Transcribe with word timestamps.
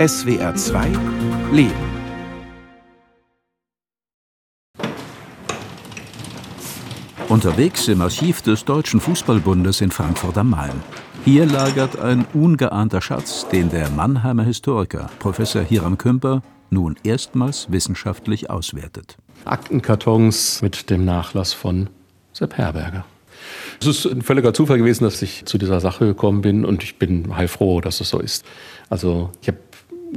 SWR 0.00 0.54
2 0.54 0.92
Leben. 1.52 1.74
Unterwegs 7.28 7.86
im 7.88 8.00
Archiv 8.00 8.40
des 8.40 8.64
Deutschen 8.64 8.98
Fußballbundes 8.98 9.82
in 9.82 9.90
Frankfurt 9.90 10.38
am 10.38 10.48
Main. 10.48 10.82
Hier 11.26 11.44
lagert 11.44 12.00
ein 12.00 12.24
ungeahnter 12.32 13.02
Schatz, 13.02 13.46
den 13.50 13.68
der 13.68 13.90
Mannheimer 13.90 14.44
Historiker 14.44 15.10
Professor 15.18 15.60
Hiram 15.60 15.98
Kümper 15.98 16.40
nun 16.70 16.96
erstmals 17.04 17.70
wissenschaftlich 17.70 18.48
auswertet. 18.48 19.18
Aktenkartons 19.44 20.62
mit 20.62 20.88
dem 20.88 21.04
Nachlass 21.04 21.52
von 21.52 21.90
Sepp 22.32 22.56
Herberger. 22.56 23.04
Es 23.80 23.86
ist 23.86 24.06
ein 24.06 24.22
völliger 24.22 24.52
Zufall 24.54 24.78
gewesen, 24.78 25.04
dass 25.04 25.22
ich 25.22 25.44
zu 25.46 25.58
dieser 25.58 25.80
Sache 25.80 26.06
gekommen 26.06 26.42
bin 26.42 26.64
und 26.64 26.82
ich 26.82 26.98
bin 26.98 27.36
heilfroh, 27.36 27.80
dass 27.80 28.00
es 28.00 28.10
so 28.10 28.18
ist. 28.18 28.44
Also 28.88 29.30
ich 29.40 29.48
habe, 29.48 29.58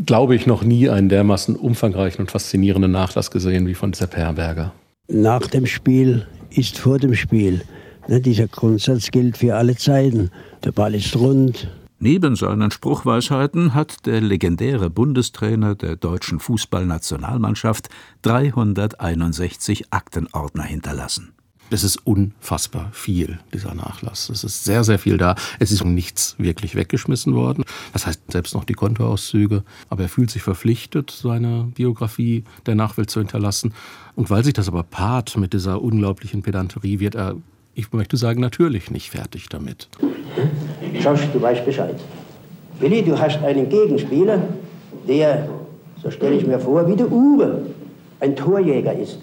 glaube 0.05 0.35
ich, 0.35 0.47
noch 0.47 0.63
nie 0.63 0.89
einen 0.89 1.09
dermaßen 1.09 1.55
umfangreichen 1.55 2.21
und 2.21 2.31
faszinierenden 2.31 2.91
Nachlass 2.91 3.31
gesehen 3.31 3.67
wie 3.67 3.75
von 3.75 3.93
Sepp 3.93 4.15
Herberger. 4.15 4.73
Nach 5.07 5.45
dem 5.47 5.65
Spiel 5.65 6.27
ist 6.49 6.77
vor 6.77 6.99
dem 6.99 7.15
Spiel. 7.15 7.61
Ne, 8.07 8.21
dieser 8.21 8.47
Grundsatz 8.47 9.11
gilt 9.11 9.37
für 9.37 9.55
alle 9.55 9.75
Zeiten. 9.75 10.31
Der 10.63 10.71
Ball 10.71 10.95
ist 10.95 11.15
rund. 11.15 11.69
Neben 11.99 12.35
seinen 12.35 12.69
Spruchweisheiten 12.69 13.73
hat 13.73 14.05
der 14.05 14.19
legendäre 14.19 14.89
Bundestrainer 14.89 15.75
der 15.75 15.95
deutschen 15.95 16.39
Fußballnationalmannschaft 16.39 17.87
361 18.23 19.85
Aktenordner 19.91 20.63
hinterlassen. 20.63 21.33
Es 21.69 21.83
ist 21.83 22.05
unfassbar 22.05 22.89
viel, 22.91 23.39
dieser 23.53 23.73
Nachlass. 23.73 24.29
Es 24.29 24.43
ist 24.43 24.63
sehr, 24.63 24.83
sehr 24.83 24.99
viel 24.99 25.17
da. 25.17 25.35
Es 25.59 25.71
ist 25.71 25.83
nichts 25.83 26.35
wirklich 26.37 26.75
weggeschmissen 26.75 27.33
worden. 27.33 27.63
Das 27.93 28.05
heißt, 28.05 28.21
selbst 28.31 28.53
noch 28.53 28.63
die 28.63 28.73
Kontoauszüge. 28.73 29.63
Aber 29.89 30.03
er 30.03 30.09
fühlt 30.09 30.29
sich 30.29 30.43
verpflichtet, 30.43 31.09
seine 31.09 31.71
Biografie 31.73 32.43
der 32.65 32.75
Nachwelt 32.75 33.09
zu 33.09 33.19
hinterlassen. 33.19 33.73
Und 34.15 34.29
weil 34.29 34.43
sich 34.43 34.53
das 34.53 34.67
aber 34.67 34.83
paart 34.83 35.35
mit 35.37 35.53
dieser 35.53 35.81
unglaublichen 35.81 36.43
Pedanterie, 36.43 36.99
wird 36.99 37.15
er 37.15 37.35
ich 37.75 37.91
möchte 37.91 38.17
sagen, 38.17 38.39
natürlich 38.39 38.91
nicht 38.91 39.09
fertig 39.09 39.49
damit. 39.49 39.87
Josh, 41.01 41.21
du 41.33 41.41
weißt 41.41 41.65
Bescheid. 41.65 41.95
Willi, 42.79 43.03
du 43.03 43.17
hast 43.17 43.41
einen 43.43 43.67
Gegenspieler, 43.67 44.43
der, 45.07 45.49
so 46.01 46.11
stelle 46.11 46.35
ich 46.35 46.45
mir 46.45 46.59
vor, 46.59 46.87
wie 46.87 46.95
der 46.95 47.11
Uwe, 47.11 47.65
ein 48.19 48.35
Torjäger 48.35 48.93
ist, 48.93 49.17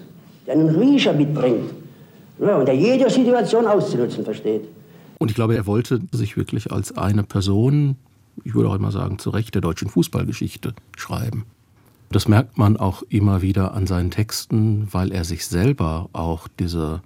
der 0.45 0.55
einen 0.55 0.69
Riecher 0.69 1.13
mitbringt 1.13 1.80
ja, 2.41 2.57
und 2.57 2.65
der 2.65 2.75
jede 2.75 3.09
Situation 3.09 3.67
auszunutzen 3.67 4.23
versteht. 4.23 4.67
Und 5.19 5.29
ich 5.29 5.35
glaube, 5.35 5.55
er 5.55 5.67
wollte 5.67 6.01
sich 6.11 6.35
wirklich 6.35 6.71
als 6.71 6.97
eine 6.97 7.23
Person, 7.23 7.95
ich 8.43 8.55
würde 8.55 8.69
auch 8.69 8.75
immer 8.75 8.91
sagen, 8.91 9.19
zu 9.19 9.29
Recht 9.29 9.53
der 9.53 9.61
deutschen 9.61 9.89
Fußballgeschichte 9.89 10.73
schreiben. 10.97 11.45
Das 12.11 12.27
merkt 12.27 12.57
man 12.57 12.75
auch 12.77 13.03
immer 13.09 13.41
wieder 13.41 13.73
an 13.73 13.87
seinen 13.87 14.11
Texten, 14.11 14.87
weil 14.91 15.11
er 15.11 15.23
sich 15.23 15.45
selber 15.45 16.09
auch 16.11 16.47
diese 16.59 17.01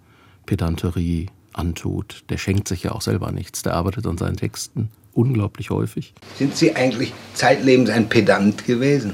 Pedanterie 0.45 1.27
antut. 1.53 2.23
Der 2.29 2.37
schenkt 2.37 2.67
sich 2.67 2.83
ja 2.83 2.91
auch 2.93 3.01
selber 3.01 3.31
nichts. 3.31 3.61
Der 3.61 3.75
arbeitet 3.75 4.07
an 4.07 4.17
seinen 4.17 4.37
Texten 4.37 4.89
unglaublich 5.13 5.69
häufig. 5.69 6.13
Sind 6.37 6.55
Sie 6.55 6.75
eigentlich 6.75 7.13
zeitlebens 7.33 7.89
ein 7.89 8.09
Pedant 8.09 8.65
gewesen? 8.65 9.13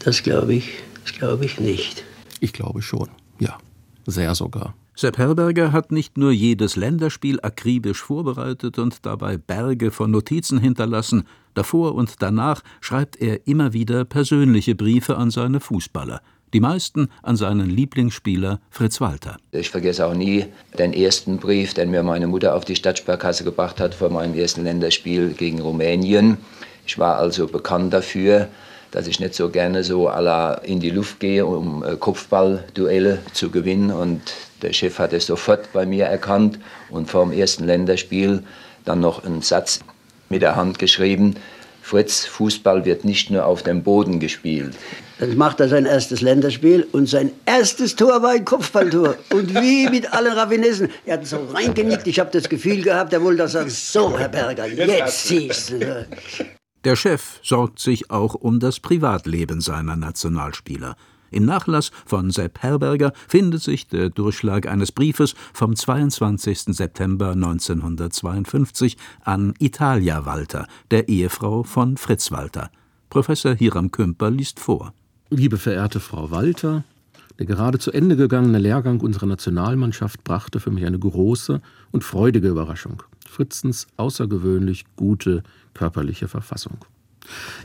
Das 0.00 0.22
glaube 0.22 0.54
ich, 0.54 0.70
das 1.04 1.12
glaube 1.12 1.44
ich 1.44 1.60
nicht. 1.60 2.04
Ich 2.40 2.52
glaube 2.52 2.82
schon, 2.82 3.08
ja. 3.38 3.58
Sehr 4.06 4.34
sogar. 4.34 4.74
Sepp 4.94 5.18
Herberger 5.18 5.72
hat 5.72 5.90
nicht 5.90 6.18
nur 6.18 6.32
jedes 6.32 6.76
Länderspiel 6.76 7.40
akribisch 7.40 8.02
vorbereitet 8.02 8.78
und 8.78 9.06
dabei 9.06 9.38
Berge 9.38 9.90
von 9.90 10.10
Notizen 10.10 10.58
hinterlassen, 10.58 11.24
davor 11.54 11.94
und 11.94 12.16
danach 12.20 12.62
schreibt 12.80 13.20
er 13.20 13.46
immer 13.46 13.72
wieder 13.72 14.04
persönliche 14.04 14.74
Briefe 14.74 15.16
an 15.16 15.30
seine 15.30 15.60
Fußballer 15.60 16.20
die 16.52 16.60
meisten 16.60 17.08
an 17.22 17.36
seinen 17.36 17.70
Lieblingsspieler 17.70 18.60
Fritz 18.70 19.00
Walter. 19.00 19.36
Ich 19.52 19.70
vergesse 19.70 20.06
auch 20.06 20.14
nie 20.14 20.46
den 20.78 20.92
ersten 20.92 21.38
Brief, 21.38 21.74
den 21.74 21.90
mir 21.90 22.02
meine 22.02 22.26
Mutter 22.26 22.54
auf 22.54 22.64
die 22.64 22.76
Stadtsparkasse 22.76 23.44
gebracht 23.44 23.80
hat 23.80 23.94
vor 23.94 24.10
meinem 24.10 24.34
ersten 24.34 24.64
Länderspiel 24.64 25.30
gegen 25.30 25.60
Rumänien. 25.60 26.38
Ich 26.86 26.98
war 26.98 27.16
also 27.16 27.46
bekannt 27.46 27.92
dafür, 27.92 28.48
dass 28.90 29.06
ich 29.06 29.20
nicht 29.20 29.34
so 29.34 29.48
gerne 29.48 29.84
so 29.84 30.08
la 30.08 30.54
in 30.54 30.78
die 30.80 30.90
Luft 30.90 31.20
gehe, 31.20 31.46
um 31.46 31.82
äh, 31.82 31.96
Kopfballduelle 31.96 33.20
zu 33.32 33.50
gewinnen. 33.50 33.90
Und 33.90 34.20
der 34.62 34.72
Chef 34.72 34.98
hat 34.98 35.12
es 35.12 35.26
sofort 35.26 35.72
bei 35.72 35.86
mir 35.86 36.06
erkannt 36.06 36.58
und 36.90 37.10
vor 37.10 37.24
dem 37.24 37.32
ersten 37.32 37.64
Länderspiel 37.64 38.42
dann 38.84 39.00
noch 39.00 39.24
einen 39.24 39.42
Satz 39.42 39.80
mit 40.28 40.42
der 40.42 40.56
Hand 40.56 40.78
geschrieben. 40.78 41.36
Fritz, 41.82 42.24
Fußball 42.26 42.84
wird 42.84 43.04
nicht 43.04 43.30
nur 43.30 43.44
auf 43.44 43.62
dem 43.64 43.82
Boden 43.82 44.20
gespielt. 44.20 44.74
Dann 45.18 45.36
macht 45.36 45.60
er 45.60 45.68
sein 45.68 45.84
erstes 45.84 46.20
Länderspiel 46.20 46.86
und 46.92 47.08
sein 47.08 47.32
erstes 47.44 47.96
Tor 47.96 48.22
war 48.22 48.30
ein 48.30 48.44
Kopfballtor. 48.44 49.16
Und 49.32 49.54
wie 49.54 49.88
mit 49.88 50.12
allen 50.12 50.32
Raffinessen. 50.32 50.88
Er 51.04 51.14
hat 51.14 51.26
so 51.26 51.44
reingenickt. 51.52 52.06
Ich 52.06 52.20
habe 52.20 52.30
das 52.32 52.48
Gefühl 52.48 52.82
gehabt, 52.82 53.12
er 53.12 53.22
wollte 53.22 53.46
sagen, 53.48 53.68
so, 53.68 54.16
Herr 54.18 54.28
Berger, 54.28 54.66
jetzt 54.66 55.26
siehst 55.26 55.70
du. 55.70 56.06
Der 56.84 56.96
Chef 56.96 57.40
sorgt 57.42 57.78
sich 57.78 58.10
auch 58.10 58.34
um 58.34 58.58
das 58.58 58.80
Privatleben 58.80 59.60
seiner 59.60 59.96
Nationalspieler. 59.96 60.96
Im 61.32 61.46
Nachlass 61.46 61.90
von 62.06 62.30
Sepp 62.30 62.62
Herberger 62.62 63.12
findet 63.26 63.62
sich 63.62 63.88
der 63.88 64.10
Durchschlag 64.10 64.66
eines 64.66 64.92
Briefes 64.92 65.34
vom 65.52 65.74
22. 65.74 66.76
September 66.76 67.32
1952 67.32 68.96
an 69.22 69.54
Italia 69.58 70.26
Walter, 70.26 70.66
der 70.90 71.08
Ehefrau 71.08 71.62
von 71.62 71.96
Fritz 71.96 72.30
Walter. 72.30 72.70
Professor 73.08 73.54
Hiram 73.54 73.90
Kümper 73.90 74.30
liest 74.30 74.60
vor. 74.60 74.92
Liebe 75.30 75.56
verehrte 75.56 76.00
Frau 76.00 76.30
Walter, 76.30 76.84
der 77.38 77.46
gerade 77.46 77.78
zu 77.78 77.90
Ende 77.92 78.16
gegangene 78.16 78.58
Lehrgang 78.58 79.00
unserer 79.00 79.26
Nationalmannschaft 79.26 80.22
brachte 80.24 80.60
für 80.60 80.70
mich 80.70 80.84
eine 80.84 80.98
große 80.98 81.62
und 81.90 82.04
freudige 82.04 82.48
Überraschung. 82.48 83.02
Fritzens 83.26 83.86
außergewöhnlich 83.96 84.84
gute 84.96 85.42
körperliche 85.72 86.28
Verfassung. 86.28 86.84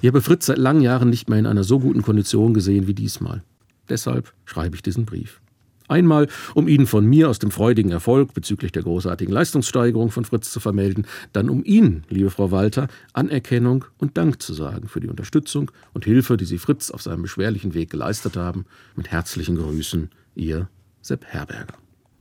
Ich 0.01 0.07
habe 0.07 0.21
Fritz 0.21 0.45
seit 0.45 0.57
langen 0.57 0.81
Jahren 0.81 1.09
nicht 1.09 1.29
mehr 1.29 1.39
in 1.39 1.45
einer 1.45 1.63
so 1.63 1.79
guten 1.79 2.01
Kondition 2.01 2.53
gesehen 2.53 2.87
wie 2.87 2.93
diesmal. 2.93 3.43
Deshalb 3.89 4.33
schreibe 4.45 4.75
ich 4.75 4.81
diesen 4.81 5.05
Brief. 5.05 5.41
Einmal, 5.87 6.27
um 6.53 6.67
Ihnen 6.67 6.85
von 6.85 7.05
mir 7.05 7.29
aus 7.29 7.39
dem 7.39 7.49
freudigen 7.49 7.91
Erfolg 7.91 8.33
bezüglich 8.33 8.73
der 8.73 8.83
großartigen 8.83 9.33
Leistungssteigerung 9.33 10.11
von 10.11 10.25
Fritz 10.25 10.51
zu 10.51 10.59
vermelden, 10.59 11.07
dann 11.31 11.49
um 11.49 11.63
Ihnen, 11.63 12.03
liebe 12.09 12.29
Frau 12.29 12.51
Walter, 12.51 12.89
Anerkennung 13.13 13.85
und 13.97 14.17
Dank 14.17 14.41
zu 14.41 14.53
sagen 14.53 14.89
für 14.89 14.99
die 14.99 15.07
Unterstützung 15.07 15.71
und 15.93 16.03
Hilfe, 16.03 16.35
die 16.35 16.45
Sie 16.45 16.57
Fritz 16.57 16.91
auf 16.91 17.01
seinem 17.01 17.21
beschwerlichen 17.21 17.73
Weg 17.73 17.89
geleistet 17.89 18.35
haben. 18.35 18.65
Mit 18.95 19.11
herzlichen 19.11 19.55
Grüßen, 19.55 20.09
Ihr 20.35 20.67
Sepp 21.01 21.23
Herberger. 21.25 21.75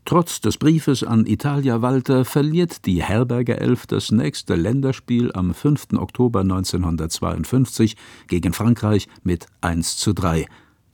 Trotz 0.05 0.41
des 0.41 0.57
Briefes 0.57 1.03
an 1.03 1.27
Italia 1.27 1.83
Walter 1.83 2.25
verliert 2.25 2.87
die 2.87 3.03
Herberger 3.03 3.61
Elf 3.61 3.89
das 3.89 4.13
nächste 4.13 4.55
Länderspiel 4.55 5.33
am 5.33 5.53
5. 5.53 5.95
Oktober 5.95 6.43
1952 6.43 7.97
gegen 8.29 8.53
Frankreich 8.53 9.09
mit 9.25 9.47
1 9.63 9.97
zu 9.97 10.13
3. 10.13 10.47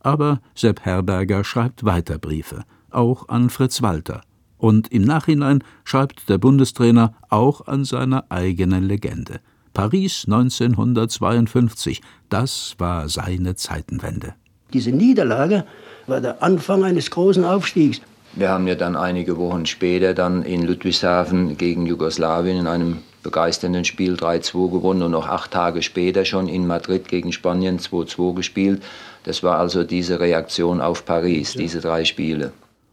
Aber 0.03 0.41
Sepp 0.55 0.81
Herberger 0.85 1.45
schreibt 1.45 1.85
weiter 1.85 2.19
Briefe, 2.19 2.65
auch 2.91 3.29
an 3.29 3.51
Fritz 3.51 3.83
Walter. 3.83 4.23
Und 4.59 4.93
im 4.93 5.03
Nachhinein 5.03 5.65
schreibt 5.85 6.29
der 6.29 6.39
Bundestrainer 6.39 7.15
auch 7.31 7.67
an 7.67 7.85
seine 7.85 8.31
eigene 8.31 8.81
Legende. 8.81 9.41
Paris 9.73 10.25
1952, 10.27 12.03
das 12.29 12.75
war 12.79 13.09
seine 13.09 13.55
Zeitenwende. 13.57 14.35
Diese 14.73 14.91
Niederlage 14.91 15.65
war 16.07 16.21
der 16.21 16.43
Anfang 16.43 16.85
eines 16.85 17.11
großen 17.11 17.45
Aufstiegs. 17.45 18.01
Wir 18.35 18.49
haben 18.49 18.67
ja 18.67 18.75
dann 18.75 18.97
einige 18.97 19.37
Wochen 19.37 19.67
später 19.67 20.15
dann 20.15 20.43
in 20.43 20.63
Ludwigshafen 20.63 21.57
gegen 21.59 21.87
Jugoslawien 21.87 22.59
in 22.59 22.67
einem 22.67 22.99
begeisternden 23.23 23.85
Spiel 23.85 24.15
3-2 24.15 24.71
gewonnen 24.71 25.03
und 25.03 25.13
noch 25.13 25.29
acht 25.29 25.53
Tage 25.53 25.83
später 25.83 26.25
schon 26.25 26.49
in 26.49 26.67
Madrid 26.67 27.09
gegen 27.09 27.33
Spanien 27.33 27.79
2-2 27.79 28.35
gespielt. 28.35 28.83
Das 29.25 29.43
war 29.43 29.59
also 29.59 29.85
diese 29.85 30.19
Reaktion 30.21 30.81
auf 30.81 31.05
Paris, 31.05 31.53
diese 31.55 31.81
drei 31.81 32.05
Spiele. 32.05 32.53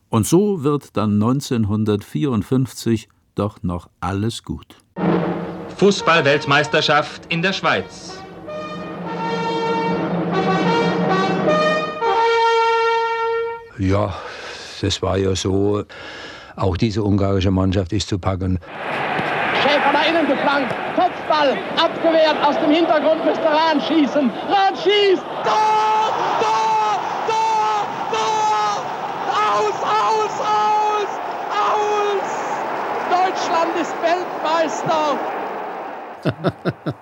Und 0.09 0.27
so 0.27 0.63
wird 0.63 0.95
dann 0.97 1.13
1954 1.13 3.09
doch 3.35 3.63
noch 3.63 3.89
alles 3.99 4.43
gut. 4.43 4.75
Fußball-Weltmeisterschaft 5.77 7.21
in 7.29 7.41
der 7.41 7.53
Schweiz. 7.53 8.19
Ja, 13.77 14.13
das 14.81 15.01
war 15.01 15.17
ja 15.17 15.35
so. 15.35 15.83
Auch 16.57 16.75
diese 16.75 17.01
ungarische 17.01 17.49
Mannschaft 17.49 17.93
ist 17.93 18.09
zu 18.09 18.19
packen. 18.19 18.59
Schäfer 19.61 19.93
nach 19.93 20.05
innen 20.05 20.27
geflankt. 20.27 20.75
Kopfball 20.95 21.57
abgewehrt. 21.81 22.35
Aus 22.43 22.59
dem 22.59 22.71
Hintergrund 22.71 23.23
müsste 23.23 23.45
Rahn 23.45 23.79
schießen. 23.79 24.29
Rahn 24.49 24.75
schießt. 24.75 25.23
Tor! 25.45 26.11
Tor! 26.41 26.99
Tor! 27.29 27.87
Tor! 28.11 28.83
Aus, 29.55 29.77
aus, 29.81 30.41
aus! 30.41 31.09
Aus! 31.55 32.29
Deutschland 33.49 33.75
ist 33.81 33.93
Weltmeister! 34.03 35.19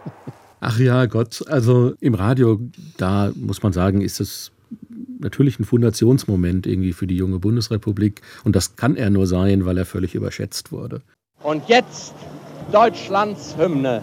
Ach 0.62 0.80
ja, 0.80 1.06
Gott. 1.06 1.44
Also 1.50 1.94
im 2.00 2.14
Radio, 2.14 2.60
da 2.96 3.32
muss 3.36 3.62
man 3.64 3.74
sagen, 3.74 4.00
ist 4.02 4.22
es 4.22 4.52
natürlich 5.20 5.60
ein 5.60 5.66
Fundationsmoment 5.66 6.66
irgendwie 6.66 6.94
für 6.94 7.06
die 7.06 7.18
junge 7.18 7.40
Bundesrepublik. 7.40 8.22
Und 8.46 8.56
das 8.56 8.78
kann 8.78 8.96
er 8.96 9.10
nur 9.10 9.28
sein, 9.28 9.66
weil 9.66 9.78
er 9.78 9.86
völlig 9.86 10.16
überschätzt 10.16 10.72
wurde. 10.72 11.02
Und 11.44 11.68
jetzt 11.68 12.14
Deutschlands 12.72 13.56
Hymne. 13.58 14.02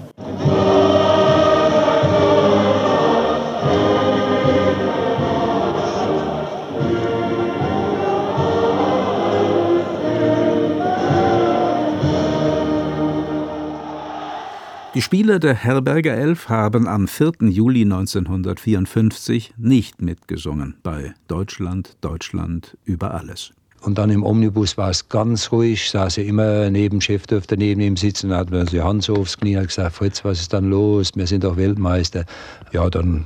Die 14.95 15.03
Spieler 15.03 15.41
der 15.41 15.55
Herberger 15.55 16.15
Elf 16.15 16.49
haben 16.49 16.87
am 16.87 17.09
4. 17.09 17.33
Juli 17.49 17.83
1954 17.83 19.55
nicht 19.57 20.01
mitgesungen 20.01 20.77
bei 20.85 21.15
Deutschland, 21.27 21.97
Deutschland 22.01 22.77
über 22.85 23.13
alles. 23.13 23.53
Und 23.81 23.99
dann 23.99 24.11
im 24.11 24.23
Omnibus 24.23 24.79
war 24.79 24.91
es 24.91 25.09
ganz 25.09 25.51
ruhig, 25.51 25.91
saß 25.91 26.19
er 26.19 26.27
immer 26.27 26.71
neben 26.71 27.01
Chefdöfter 27.01 27.57
neben 27.57 27.81
ihm 27.81 27.97
sitzen, 27.97 28.33
hat 28.33 28.53
mir 28.53 28.67
die 28.67 28.83
Hand 28.83 29.03
so 29.03 29.17
aufs 29.17 29.37
Knie 29.37 29.57
und 29.57 29.67
gesagt, 29.67 29.97
Fritz, 29.97 30.25
was 30.25 30.43
ist 30.43 30.53
dann 30.53 30.71
los? 30.71 31.11
Wir 31.17 31.27
sind 31.27 31.43
doch 31.43 31.57
Weltmeister. 31.57 32.25
Ja, 32.71 32.89
dann 32.89 33.25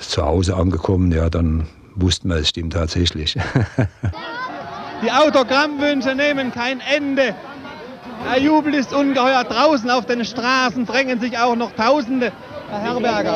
zu 0.00 0.22
Hause 0.22 0.56
angekommen, 0.56 1.12
ja, 1.12 1.28
dann 1.28 1.68
wussten 1.94 2.30
wir, 2.30 2.36
es 2.36 2.48
stimmt 2.48 2.72
tatsächlich. 2.72 3.36
Die 5.04 5.10
Autogrammwünsche 5.12 6.14
nehmen 6.14 6.52
kein 6.52 6.80
Ende. 6.80 7.34
Der 8.30 8.40
Jubel 8.40 8.74
ist 8.74 8.92
ungeheuer. 8.92 9.44
Draußen 9.44 9.90
auf 9.90 10.06
den 10.06 10.24
Straßen 10.24 10.86
drängen 10.86 11.20
sich 11.20 11.38
auch 11.38 11.56
noch 11.56 11.72
Tausende. 11.72 12.32
Herr 12.70 12.94
Herberger, 12.94 13.34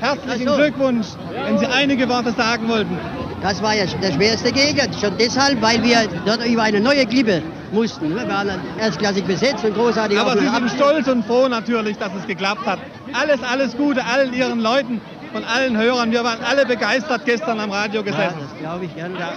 herzlichen 0.00 0.54
Glückwunsch, 0.54 1.06
wenn 1.30 1.58
Sie 1.58 1.66
einige 1.66 2.06
Worte 2.10 2.32
sagen 2.32 2.68
wollten. 2.68 2.98
Das 3.40 3.62
war 3.62 3.74
ja 3.74 3.86
der 3.86 4.12
schwerste 4.12 4.52
Gegner, 4.52 4.84
schon 5.00 5.16
deshalb, 5.18 5.62
weil 5.62 5.82
wir 5.82 6.06
dort 6.26 6.44
über 6.44 6.64
eine 6.64 6.80
neue 6.80 7.06
Klippe 7.06 7.42
mussten. 7.72 8.14
Wir 8.14 8.28
waren 8.28 8.50
erstklassig 8.78 9.24
besetzt 9.24 9.64
und 9.64 9.74
großartig 9.74 10.18
Aber 10.18 10.36
Sie 10.36 10.46
sind 10.46 10.70
stolz 10.70 11.08
und 11.08 11.24
froh 11.24 11.48
natürlich, 11.48 11.96
dass 11.96 12.10
es 12.20 12.26
geklappt 12.26 12.66
hat. 12.66 12.78
Alles, 13.14 13.42
alles 13.42 13.76
Gute 13.78 14.04
allen 14.04 14.34
Ihren 14.34 14.60
Leuten 14.60 15.00
und 15.32 15.44
allen 15.44 15.78
Hörern. 15.78 16.12
Wir 16.12 16.22
waren 16.22 16.42
alle 16.44 16.66
begeistert 16.66 17.24
gestern 17.24 17.58
am 17.60 17.70
Radio 17.70 18.02
gesessen. 18.02 18.36
Ja, 18.40 18.46
das 18.50 18.58
glaube 18.58 18.84
ich 18.84 18.94
gern. 18.94 19.14
Ja. 19.14 19.32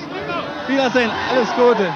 Wiedersehen, 0.68 1.12
alles 1.32 1.50
Gute. 1.56 1.94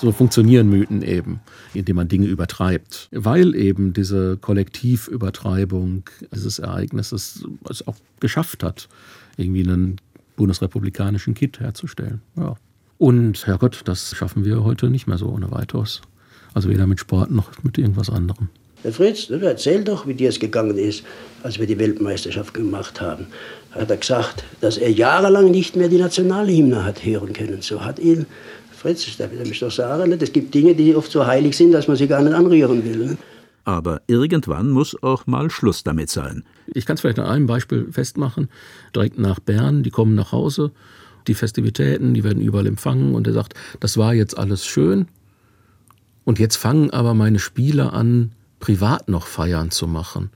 So 0.00 0.12
funktionieren 0.12 0.70
Mythen 0.70 1.02
eben, 1.02 1.40
indem 1.74 1.96
man 1.96 2.08
Dinge 2.08 2.26
übertreibt. 2.26 3.08
Weil 3.12 3.54
eben 3.54 3.92
diese 3.92 4.38
Kollektivübertreibung 4.38 6.04
dieses 6.34 6.58
Ereignisses 6.58 7.44
es 7.68 7.86
auch 7.86 7.96
geschafft 8.18 8.62
hat, 8.62 8.88
irgendwie 9.36 9.62
einen 9.62 9.96
bundesrepublikanischen 10.36 11.34
Kit 11.34 11.60
herzustellen. 11.60 12.22
Ja. 12.36 12.54
Und 12.96 13.46
Herrgott, 13.46 13.82
das 13.84 14.14
schaffen 14.16 14.44
wir 14.44 14.64
heute 14.64 14.88
nicht 14.88 15.06
mehr 15.06 15.18
so 15.18 15.26
ohne 15.26 15.50
weiteres. 15.50 16.00
Also 16.54 16.70
weder 16.70 16.86
mit 16.86 17.00
Sport 17.00 17.30
noch 17.30 17.50
mit 17.62 17.76
irgendwas 17.76 18.08
anderem. 18.08 18.48
Herr 18.82 18.92
Fritz, 18.92 19.28
erzähl 19.28 19.84
doch, 19.84 20.06
wie 20.06 20.14
dir 20.14 20.30
es 20.30 20.40
gegangen 20.40 20.78
ist, 20.78 21.04
als 21.42 21.58
wir 21.58 21.66
die 21.66 21.78
Weltmeisterschaft 21.78 22.54
gemacht 22.54 23.02
haben. 23.02 23.26
Hat 23.72 23.90
er 23.90 23.98
gesagt, 23.98 24.44
dass 24.62 24.78
er 24.78 24.90
jahrelang 24.90 25.50
nicht 25.50 25.76
mehr 25.76 25.88
die 25.88 25.98
Nationalhymne 25.98 26.84
hat 26.84 27.04
hören 27.04 27.34
können. 27.34 27.60
So 27.60 27.84
hat 27.84 27.98
ihn 27.98 28.24
Fritz, 28.80 29.04
das 29.04 29.18
darf 29.18 29.30
ich 29.30 29.60
doch 29.60 29.70
sagen, 29.70 30.10
es 30.10 30.32
gibt 30.32 30.54
Dinge, 30.54 30.74
die 30.74 30.96
oft 30.96 31.12
so 31.12 31.26
heilig 31.26 31.54
sind, 31.54 31.72
dass 31.72 31.86
man 31.86 31.98
sie 31.98 32.08
gar 32.08 32.22
nicht 32.22 32.32
anrühren 32.32 32.82
will. 32.82 33.08
Ne? 33.08 33.18
Aber 33.64 34.00
irgendwann 34.06 34.70
muss 34.70 34.96
auch 35.02 35.26
mal 35.26 35.50
Schluss 35.50 35.82
damit 35.82 36.08
sein. 36.08 36.44
Ich 36.66 36.86
kann 36.86 36.94
es 36.94 37.02
vielleicht 37.02 37.18
an 37.18 37.26
einem 37.26 37.46
Beispiel 37.46 37.92
festmachen. 37.92 38.48
Direkt 38.96 39.18
nach 39.18 39.38
Bern, 39.38 39.82
die 39.82 39.90
kommen 39.90 40.14
nach 40.14 40.32
Hause, 40.32 40.72
die 41.26 41.34
Festivitäten, 41.34 42.14
die 42.14 42.24
werden 42.24 42.40
überall 42.40 42.66
empfangen 42.66 43.14
und 43.14 43.26
er 43.26 43.34
sagt, 43.34 43.52
das 43.80 43.98
war 43.98 44.14
jetzt 44.14 44.38
alles 44.38 44.64
schön. 44.64 45.08
Und 46.24 46.38
jetzt 46.38 46.56
fangen 46.56 46.90
aber 46.90 47.12
meine 47.12 47.38
Spieler 47.38 47.92
an, 47.92 48.32
privat 48.60 49.10
noch 49.10 49.26
Feiern 49.26 49.70
zu 49.70 49.88
machen. 49.88 50.30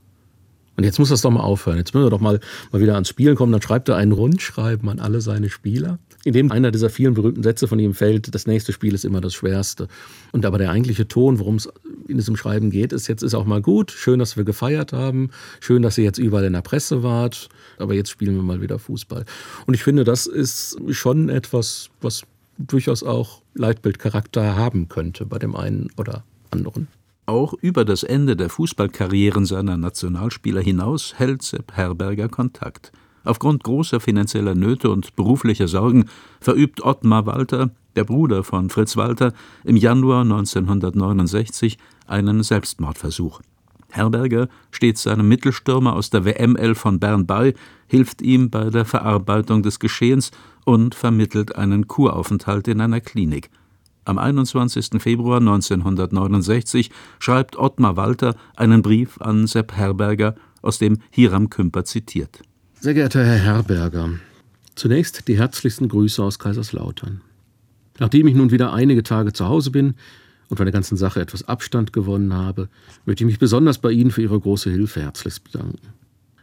Und 0.77 0.83
jetzt 0.83 0.99
muss 0.99 1.09
das 1.09 1.21
doch 1.21 1.31
mal 1.31 1.41
aufhören. 1.41 1.77
Jetzt 1.77 1.93
müssen 1.93 2.05
wir 2.05 2.09
doch 2.09 2.19
mal, 2.19 2.39
mal 2.71 2.81
wieder 2.81 2.93
ans 2.95 3.09
Spielen 3.09 3.35
kommen. 3.35 3.51
Dann 3.51 3.61
schreibt 3.61 3.87
er 3.89 3.95
einen 3.95 4.11
Rundschreiben 4.11 4.89
an 4.89 4.99
alle 4.99 5.21
seine 5.21 5.49
Spieler, 5.49 5.99
in 6.25 6.33
dem 6.33 6.51
einer 6.51 6.71
dieser 6.71 6.89
vielen 6.89 7.13
berühmten 7.13 7.43
Sätze 7.43 7.67
von 7.67 7.79
ihm 7.79 7.93
fällt, 7.93 8.33
das 8.33 8.47
nächste 8.47 8.73
Spiel 8.73 8.93
ist 8.93 9.05
immer 9.05 9.21
das 9.21 9.33
schwerste. 9.33 9.87
Und 10.31 10.45
aber 10.45 10.57
der 10.57 10.71
eigentliche 10.71 11.07
Ton, 11.07 11.39
worum 11.39 11.55
es 11.55 11.69
in 12.07 12.17
diesem 12.17 12.35
Schreiben 12.35 12.71
geht, 12.71 12.93
ist, 12.93 13.07
jetzt 13.07 13.23
ist 13.23 13.35
auch 13.35 13.45
mal 13.45 13.61
gut, 13.61 13.91
schön, 13.91 14.19
dass 14.19 14.35
wir 14.35 14.43
gefeiert 14.43 14.91
haben, 14.91 15.29
schön, 15.59 15.81
dass 15.81 15.97
ihr 15.97 16.03
jetzt 16.03 16.17
überall 16.17 16.45
in 16.45 16.53
der 16.53 16.61
Presse 16.61 17.03
wart, 17.03 17.49
aber 17.77 17.93
jetzt 17.93 18.09
spielen 18.09 18.35
wir 18.35 18.43
mal 18.43 18.61
wieder 18.61 18.79
Fußball. 18.79 19.25
Und 19.65 19.73
ich 19.73 19.83
finde, 19.83 20.03
das 20.03 20.27
ist 20.27 20.77
schon 20.89 21.29
etwas, 21.29 21.89
was 22.01 22.23
durchaus 22.57 23.03
auch 23.03 23.41
Leitbildcharakter 23.53 24.55
haben 24.55 24.87
könnte 24.89 25.25
bei 25.25 25.39
dem 25.39 25.55
einen 25.55 25.89
oder 25.97 26.23
anderen. 26.51 26.87
Auch 27.27 27.53
über 27.53 27.85
das 27.85 28.03
Ende 28.03 28.35
der 28.35 28.49
Fußballkarrieren 28.49 29.45
seiner 29.45 29.77
Nationalspieler 29.77 30.61
hinaus 30.61 31.15
hält 31.17 31.41
Sepp 31.41 31.71
Herberger 31.75 32.29
Kontakt. 32.29 32.91
Aufgrund 33.23 33.63
großer 33.63 33.99
finanzieller 33.99 34.53
Nöte 34.53 34.91
und 34.91 35.15
beruflicher 35.15 35.67
Sorgen 35.67 36.05
verübt 36.39 36.81
Ottmar 36.83 37.25
Walter, 37.25 37.71
der 37.95 38.03
Bruder 38.03 38.43
von 38.43 38.69
Fritz 38.69 38.95
Walter, 38.95 39.33
im 39.63 39.75
Januar 39.75 40.21
1969 40.21 41.79
einen 42.05 42.43
Selbstmordversuch. 42.43 43.41
Herberger 43.89 44.47
steht 44.69 44.99
seinem 44.99 45.27
Mittelstürmer 45.27 45.93
aus 45.93 46.11
der 46.11 46.25
WM-11 46.25 46.75
von 46.75 46.99
Bern 46.99 47.25
bei, 47.25 47.55
hilft 47.87 48.21
ihm 48.21 48.51
bei 48.51 48.69
der 48.69 48.85
Verarbeitung 48.85 49.63
des 49.63 49.79
Geschehens 49.79 50.29
und 50.63 50.93
vermittelt 50.93 51.55
einen 51.55 51.87
Kuraufenthalt 51.87 52.67
in 52.67 52.81
einer 52.81 53.01
Klinik. 53.01 53.49
Am 54.05 54.19
21. 54.19 55.01
Februar 55.01 55.39
1969 55.39 56.91
schreibt 57.19 57.57
Ottmar 57.57 57.97
Walter 57.97 58.35
einen 58.55 58.83
Brief 58.83 59.19
an 59.19 59.47
Sepp 59.47 59.73
Herberger, 59.73 60.35
aus 60.61 60.77
dem 60.79 60.99
Hiram 61.09 61.49
Kümper 61.49 61.85
zitiert. 61.85 62.41
Sehr 62.79 62.93
geehrter 62.93 63.23
Herr 63.23 63.37
Herberger, 63.37 64.11
zunächst 64.75 65.27
die 65.27 65.37
herzlichsten 65.37 65.89
Grüße 65.89 66.23
aus 66.23 66.39
Kaiserslautern. 66.39 67.21
Nachdem 67.99 68.27
ich 68.27 68.35
nun 68.35 68.51
wieder 68.51 68.73
einige 68.73 69.03
Tage 69.03 69.33
zu 69.33 69.47
Hause 69.47 69.71
bin 69.71 69.95
und 70.49 70.57
von 70.57 70.65
der 70.65 70.73
ganzen 70.73 70.97
Sache 70.97 71.21
etwas 71.21 71.47
Abstand 71.47 71.93
gewonnen 71.93 72.33
habe, 72.33 72.69
möchte 73.05 73.23
ich 73.23 73.27
mich 73.27 73.39
besonders 73.39 73.79
bei 73.79 73.91
Ihnen 73.91 74.11
für 74.11 74.21
Ihre 74.21 74.39
große 74.39 74.69
Hilfe 74.69 75.01
herzlichst 75.01 75.43
bedanken. 75.43 75.93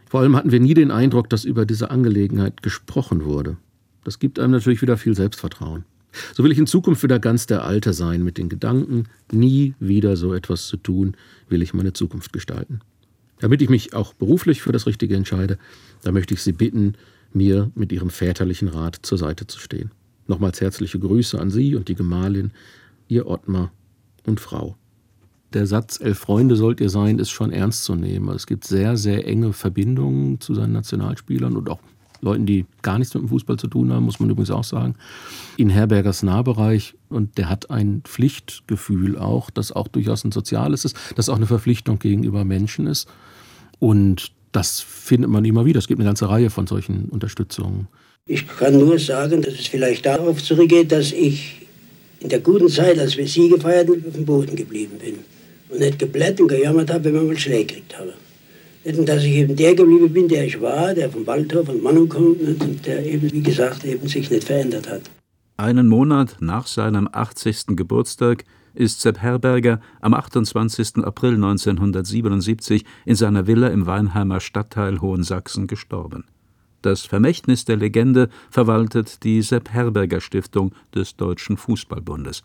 Vor 0.09 0.19
allem 0.19 0.35
hatten 0.35 0.51
wir 0.51 0.59
nie 0.59 0.73
den 0.73 0.91
Eindruck, 0.91 1.29
dass 1.29 1.45
über 1.45 1.65
diese 1.65 1.91
Angelegenheit 1.91 2.61
gesprochen 2.61 3.23
wurde. 3.23 3.57
Das 4.03 4.19
gibt 4.19 4.37
einem 4.39 4.51
natürlich 4.51 4.81
wieder 4.81 4.97
viel 4.97 5.15
Selbstvertrauen. 5.15 5.85
So 6.33 6.43
will 6.43 6.51
ich 6.51 6.57
in 6.57 6.67
Zukunft 6.67 7.03
wieder 7.03 7.19
ganz 7.19 7.47
der 7.47 7.63
Alte 7.63 7.93
sein, 7.93 8.23
mit 8.23 8.37
den 8.37 8.49
Gedanken, 8.49 9.05
nie 9.31 9.73
wieder 9.79 10.15
so 10.15 10.33
etwas 10.33 10.67
zu 10.67 10.77
tun, 10.77 11.15
will 11.49 11.61
ich 11.61 11.73
meine 11.73 11.93
Zukunft 11.93 12.33
gestalten. 12.33 12.79
Damit 13.39 13.61
ich 13.61 13.69
mich 13.69 13.93
auch 13.93 14.13
beruflich 14.13 14.61
für 14.61 14.71
das 14.71 14.87
Richtige 14.87 15.15
entscheide, 15.15 15.57
da 16.03 16.11
möchte 16.11 16.33
ich 16.33 16.41
Sie 16.41 16.53
bitten, 16.53 16.93
mir 17.33 17.71
mit 17.75 17.91
Ihrem 17.91 18.09
väterlichen 18.09 18.67
Rat 18.67 18.99
zur 19.01 19.17
Seite 19.17 19.47
zu 19.47 19.59
stehen. 19.59 19.91
Nochmals 20.27 20.61
herzliche 20.61 20.99
Grüße 20.99 21.39
an 21.39 21.49
Sie 21.49 21.75
und 21.75 21.89
die 21.89 21.95
Gemahlin, 21.95 22.51
Ihr 23.07 23.27
Ottmar 23.27 23.71
und 24.25 24.39
Frau. 24.39 24.77
Der 25.53 25.67
Satz 25.67 25.99
Elf 25.99 26.17
Freunde 26.17 26.55
sollt 26.55 26.81
ihr 26.81 26.89
sein, 26.89 27.19
ist 27.19 27.29
schon 27.29 27.51
ernst 27.51 27.83
zu 27.83 27.93
nehmen. 27.93 28.29
Es 28.29 28.47
gibt 28.47 28.65
sehr, 28.65 28.97
sehr 28.97 29.27
enge 29.27 29.53
Verbindungen 29.53 30.39
zu 30.39 30.55
seinen 30.55 30.73
Nationalspielern 30.73 31.55
und 31.55 31.69
auch 31.69 31.79
Leuten, 32.23 32.45
die 32.45 32.65
gar 32.81 32.97
nichts 32.97 33.13
mit 33.13 33.23
dem 33.23 33.29
Fußball 33.29 33.57
zu 33.57 33.67
tun 33.67 33.91
haben, 33.91 34.03
muss 34.03 34.19
man 34.19 34.29
übrigens 34.29 34.51
auch 34.51 34.63
sagen, 34.63 34.95
in 35.57 35.69
Herbergers 35.69 36.23
Nahbereich. 36.23 36.95
Und 37.09 37.37
der 37.37 37.49
hat 37.49 37.69
ein 37.69 38.01
Pflichtgefühl 38.03 39.17
auch, 39.17 39.49
das 39.49 39.71
auch 39.71 39.87
durchaus 39.87 40.23
ein 40.23 40.31
soziales 40.31 40.85
ist, 40.85 40.95
das 41.15 41.29
auch 41.29 41.35
eine 41.35 41.45
Verpflichtung 41.45 41.99
gegenüber 41.99 42.43
Menschen 42.45 42.87
ist. 42.87 43.07
Und 43.79 44.31
das 44.51 44.79
findet 44.79 45.29
man 45.29 45.45
immer 45.45 45.65
wieder. 45.65 45.79
Es 45.79 45.87
gibt 45.87 45.99
eine 45.99 46.07
ganze 46.07 46.29
Reihe 46.29 46.49
von 46.49 46.67
solchen 46.67 47.09
Unterstützungen. 47.09 47.87
Ich 48.25 48.47
kann 48.47 48.77
nur 48.77 48.97
sagen, 48.99 49.41
dass 49.41 49.53
es 49.55 49.67
vielleicht 49.67 50.05
darauf 50.05 50.41
zurückgeht, 50.41 50.91
dass 50.91 51.11
ich 51.11 51.67
in 52.21 52.29
der 52.29 52.39
guten 52.39 52.69
Zeit, 52.69 52.97
als 52.97 53.17
wir 53.17 53.27
Siege 53.27 53.59
feierten, 53.59 54.03
auf 54.07 54.13
dem 54.13 54.25
Boden 54.25 54.55
geblieben 54.55 54.97
bin. 54.97 55.15
Und 55.69 55.79
nicht 55.79 55.99
geblätt 55.99 56.39
und 56.39 56.47
gejammert 56.47 56.91
habe, 56.91 57.05
wenn 57.05 57.15
wir 57.15 57.23
mal 57.23 57.37
Schläge 57.37 57.65
gekriegt 57.65 57.99
haben. 57.99 58.13
Dass 58.83 59.23
ich 59.23 59.33
eben 59.33 59.55
der 59.55 59.75
geblieben 59.75 60.11
bin, 60.11 60.27
der 60.27 60.45
ich 60.45 60.59
war, 60.61 60.93
der 60.93 61.09
vom 61.09 61.25
Waldhof 61.25 61.69
und 61.69 61.81
Mannum 61.81 62.09
kommt 62.09 62.41
und 62.41 62.85
der 62.85 63.05
eben, 63.05 63.31
wie 63.31 63.41
gesagt, 63.41 63.85
eben 63.85 64.07
sich 64.07 64.29
nicht 64.29 64.43
verändert 64.43 64.89
hat. 64.89 65.03
Einen 65.55 65.87
Monat 65.87 66.37
nach 66.41 66.67
seinem 66.67 67.07
80. 67.11 67.77
Geburtstag 67.77 68.43
ist 68.73 69.01
Sepp 69.01 69.19
Herberger 69.19 69.79
am 70.01 70.13
28. 70.13 70.97
April 70.97 71.35
1977 71.35 72.83
in 73.05 73.15
seiner 73.15 73.47
Villa 73.47 73.67
im 73.67 73.85
Weinheimer 73.85 74.39
Stadtteil 74.39 74.99
Hohensachsen 74.99 75.67
gestorben. 75.67 76.25
Das 76.81 77.05
Vermächtnis 77.05 77.63
der 77.63 77.77
Legende 77.77 78.29
verwaltet 78.49 79.23
die 79.23 79.41
Sepp 79.41 79.69
Herberger 79.69 80.19
Stiftung 80.19 80.73
des 80.93 81.15
Deutschen 81.15 81.55
Fußballbundes. 81.55 82.41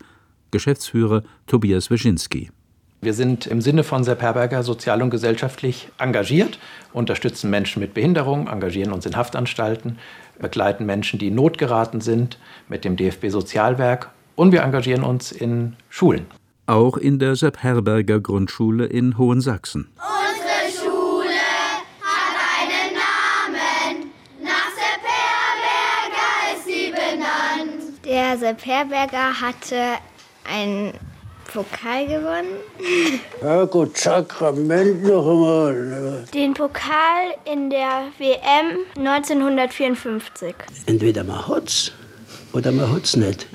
Geschäftsführer 0.51 1.23
Tobias 1.45 1.89
Wyszynski. 1.89 2.49
Wir 3.01 3.13
sind 3.13 3.47
im 3.47 3.61
Sinne 3.61 3.85
von 3.85 4.03
Sepp 4.03 4.21
Herberger 4.21 4.61
sozial 4.61 5.01
und 5.01 5.09
gesellschaftlich 5.09 5.87
engagiert, 5.99 6.59
unterstützen 6.91 7.49
Menschen 7.49 7.79
mit 7.79 7.93
Behinderung, 7.93 8.47
engagieren 8.47 8.91
uns 8.91 9.05
in 9.05 9.15
Haftanstalten, 9.15 9.97
begleiten 10.37 10.85
Menschen, 10.85 11.17
die 11.17 11.27
in 11.27 11.35
Not 11.35 11.57
geraten 11.57 12.01
sind, 12.01 12.37
mit 12.67 12.83
dem 12.83 12.97
DFB 12.97 13.29
Sozialwerk 13.29 14.09
und 14.35 14.51
wir 14.51 14.63
engagieren 14.63 15.03
uns 15.03 15.31
in 15.31 15.77
Schulen. 15.87 16.25
Auch 16.65 16.97
in 16.97 17.19
der 17.19 17.37
Sepp 17.37 17.63
Herberger 17.63 18.19
Grundschule 18.19 18.85
in 18.85 19.17
Hohensachsen. 19.17 19.87
Unsere 19.95 20.77
Schule 20.77 21.29
hat 22.01 22.35
einen 22.59 22.95
Namen. 22.95 24.11
Nach 24.43 24.71
Sepp 24.75 25.03
Herberger 25.07 26.53
ist 26.53 26.65
sie 26.65 26.91
benannt. 26.91 28.05
Der 28.05 28.37
Sepp 28.37 28.65
Herberger 28.65 29.39
hatte 29.39 29.99
ein 30.43 30.93
Pokal 31.53 32.05
gewonnen. 32.05 32.57
Herrgott, 33.41 33.97
Sakrament 33.97 35.03
noch 35.03 35.27
einmal. 35.27 36.25
Den 36.33 36.53
Pokal 36.53 37.33
in 37.51 37.69
der 37.69 38.11
WM 38.17 38.85
1954. 38.97 40.55
Entweder 40.85 41.23
man 41.23 41.47
hat's 41.47 41.91
oder 42.53 42.71
man 42.71 42.91
hat's 42.91 43.15
nicht. 43.15 43.47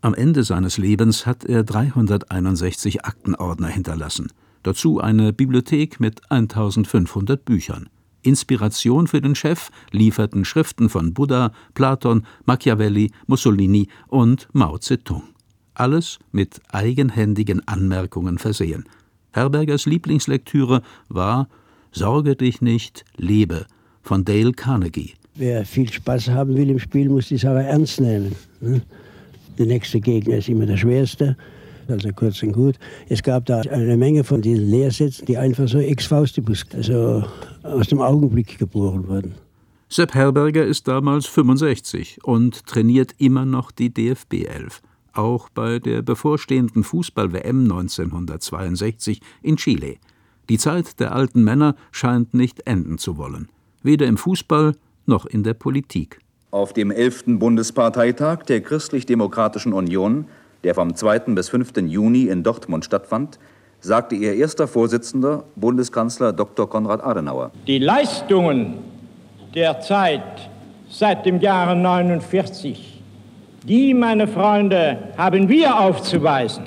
Am 0.00 0.14
Ende 0.14 0.44
seines 0.44 0.78
Lebens 0.78 1.26
hat 1.26 1.44
er 1.44 1.62
361 1.62 3.04
Aktenordner 3.04 3.68
hinterlassen. 3.68 4.32
Dazu 4.62 5.00
eine 5.00 5.32
Bibliothek 5.32 6.00
mit 6.00 6.22
1500 6.30 7.44
Büchern. 7.44 7.88
Inspiration 8.22 9.08
für 9.08 9.20
den 9.20 9.34
Chef 9.34 9.70
lieferten 9.90 10.44
Schriften 10.44 10.88
von 10.88 11.12
Buddha, 11.12 11.52
Platon, 11.74 12.24
Machiavelli, 12.46 13.10
Mussolini 13.26 13.88
und 14.08 14.48
Mao 14.52 14.78
Zedong 14.78 15.31
alles 15.74 16.18
mit 16.32 16.60
eigenhändigen 16.70 17.66
Anmerkungen 17.66 18.38
versehen. 18.38 18.84
Herbergers 19.32 19.86
Lieblingslektüre 19.86 20.82
war 21.08 21.48
Sorge 21.92 22.36
dich 22.36 22.62
nicht, 22.62 23.04
lebe 23.16 23.66
von 24.02 24.24
Dale 24.24 24.52
Carnegie. 24.52 25.14
Wer 25.34 25.64
viel 25.64 25.90
Spaß 25.90 26.28
haben 26.28 26.56
will 26.56 26.70
im 26.70 26.78
Spiel, 26.78 27.08
muss 27.08 27.28
die 27.28 27.38
Sache 27.38 27.62
ernst 27.62 28.00
nehmen. 28.00 28.34
Ne? 28.60 28.82
Der 29.58 29.66
nächste 29.66 30.00
Gegner 30.00 30.36
ist 30.38 30.48
immer 30.48 30.66
der 30.66 30.76
schwerste, 30.78 31.36
also 31.88 32.10
kurz 32.12 32.42
und 32.42 32.52
gut. 32.52 32.78
Es 33.08 33.22
gab 33.22 33.46
da 33.46 33.60
eine 33.60 33.96
Menge 33.96 34.24
von 34.24 34.40
diesen 34.40 34.70
Lehrsätzen, 34.70 35.26
die 35.26 35.36
einfach 35.36 35.68
so 35.68 35.78
ex 35.78 36.06
faustibus, 36.06 36.64
also 36.74 37.24
aus 37.62 37.88
dem 37.88 38.00
Augenblick 38.00 38.58
geboren 38.58 39.06
wurden. 39.08 39.34
Sepp 39.88 40.14
Herberger 40.14 40.64
ist 40.64 40.88
damals 40.88 41.26
65 41.26 42.24
und 42.24 42.66
trainiert 42.66 43.14
immer 43.18 43.44
noch 43.44 43.70
die 43.70 43.92
DFB 43.92 44.46
11 44.46 44.80
auch 45.14 45.48
bei 45.48 45.78
der 45.78 46.02
bevorstehenden 46.02 46.84
Fußball-WM 46.84 47.62
1962 47.62 49.20
in 49.42 49.56
Chile. 49.56 49.96
Die 50.48 50.58
Zeit 50.58 51.00
der 51.00 51.12
alten 51.12 51.44
Männer 51.44 51.76
scheint 51.90 52.34
nicht 52.34 52.66
enden 52.66 52.98
zu 52.98 53.16
wollen, 53.16 53.48
weder 53.82 54.06
im 54.06 54.16
Fußball 54.16 54.74
noch 55.06 55.26
in 55.26 55.42
der 55.42 55.54
Politik. 55.54 56.18
Auf 56.50 56.72
dem 56.72 56.90
11. 56.90 57.38
Bundesparteitag 57.38 58.44
der 58.44 58.60
Christlich-Demokratischen 58.60 59.72
Union, 59.72 60.26
der 60.64 60.74
vom 60.74 60.94
2. 60.94 61.20
bis 61.34 61.48
5. 61.48 61.72
Juni 61.86 62.24
in 62.28 62.42
Dortmund 62.42 62.84
stattfand, 62.84 63.38
sagte 63.80 64.14
ihr 64.14 64.34
erster 64.34 64.68
Vorsitzender, 64.68 65.44
Bundeskanzler 65.56 66.32
Dr. 66.32 66.68
Konrad 66.68 67.02
Adenauer. 67.02 67.50
Die 67.66 67.78
Leistungen 67.78 68.78
der 69.54 69.80
Zeit 69.80 70.50
seit 70.88 71.26
dem 71.26 71.40
Jahre 71.40 71.72
1949 71.72 72.91
die, 73.64 73.94
meine 73.94 74.28
Freunde, 74.28 75.12
haben 75.16 75.48
wir 75.48 75.78
aufzuweisen. 75.78 76.64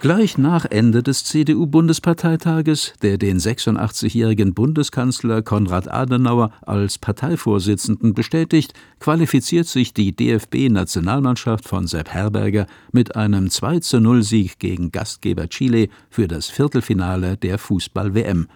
Gleich 0.00 0.38
nach 0.38 0.64
Ende 0.64 1.02
des 1.02 1.24
CDU-Bundesparteitages, 1.24 2.94
der 3.02 3.18
den 3.18 3.38
86-jährigen 3.38 4.54
Bundeskanzler 4.54 5.42
Konrad 5.42 5.90
Adenauer 5.90 6.52
als 6.64 6.98
Parteivorsitzenden 6.98 8.14
bestätigt, 8.14 8.74
qualifiziert 9.00 9.66
sich 9.66 9.94
die 9.94 10.14
DFB-Nationalmannschaft 10.14 11.66
von 11.66 11.88
Sepp 11.88 12.10
Herberger 12.10 12.68
mit 12.92 13.16
einem 13.16 13.46
2-0-Sieg 13.46 14.60
gegen 14.60 14.92
Gastgeber 14.92 15.48
Chile 15.48 15.88
für 16.10 16.28
das 16.28 16.46
Viertelfinale 16.46 17.36
der 17.36 17.58
Fußball-WM. 17.58 18.46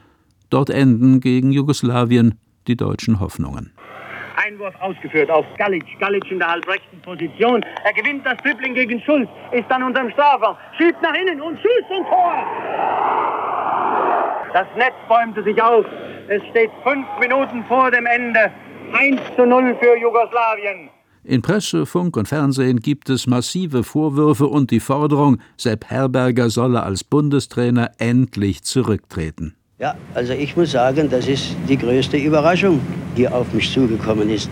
Dort 0.48 0.70
enden 0.70 1.18
gegen 1.18 1.50
Jugoslawien 1.50 2.36
die 2.68 2.76
deutschen 2.76 3.18
Hoffnungen. 3.18 3.71
Einwurf 4.36 4.74
ausgeführt 4.80 5.30
auf 5.30 5.46
Galic. 5.58 5.84
Galic 5.98 6.30
in 6.30 6.38
der 6.38 6.50
halbrechten 6.50 7.00
Position. 7.02 7.64
Er 7.84 7.92
gewinnt 7.92 8.24
das 8.26 8.36
Dribbling 8.38 8.74
gegen 8.74 9.00
Schulz, 9.02 9.28
ist 9.52 9.70
an 9.70 9.82
unserem 9.82 10.10
Strafraum, 10.10 10.56
schiebt 10.78 11.00
nach 11.02 11.14
innen 11.14 11.40
und 11.40 11.58
schießt 11.58 11.90
und 11.90 12.06
Tor. 12.08 12.46
Das 14.52 14.66
Netz 14.76 14.94
bäumte 15.08 15.42
sich 15.42 15.60
auf. 15.62 15.86
Es 16.28 16.42
steht 16.50 16.70
fünf 16.84 17.06
Minuten 17.20 17.64
vor 17.64 17.90
dem 17.90 18.06
Ende. 18.06 18.50
1 18.92 19.20
zu 19.36 19.46
0 19.46 19.76
für 19.80 19.98
Jugoslawien. 19.98 20.90
In 21.24 21.40
Presse, 21.40 21.86
Funk 21.86 22.16
und 22.16 22.26
Fernsehen 22.26 22.80
gibt 22.80 23.08
es 23.08 23.26
massive 23.26 23.84
Vorwürfe 23.84 24.46
und 24.46 24.70
die 24.70 24.80
Forderung, 24.80 25.38
Sepp 25.56 25.88
Herberger 25.88 26.50
solle 26.50 26.82
als 26.82 27.04
Bundestrainer 27.04 27.92
endlich 27.98 28.64
zurücktreten. 28.64 29.54
Ja, 29.78 29.94
also 30.14 30.32
ich 30.32 30.56
muss 30.56 30.72
sagen, 30.72 31.08
das 31.08 31.28
ist 31.28 31.56
die 31.68 31.78
größte 31.78 32.16
Überraschung, 32.16 32.80
die 33.16 33.28
auf 33.28 33.52
mich 33.52 33.72
zugekommen 33.72 34.28
ist. 34.30 34.50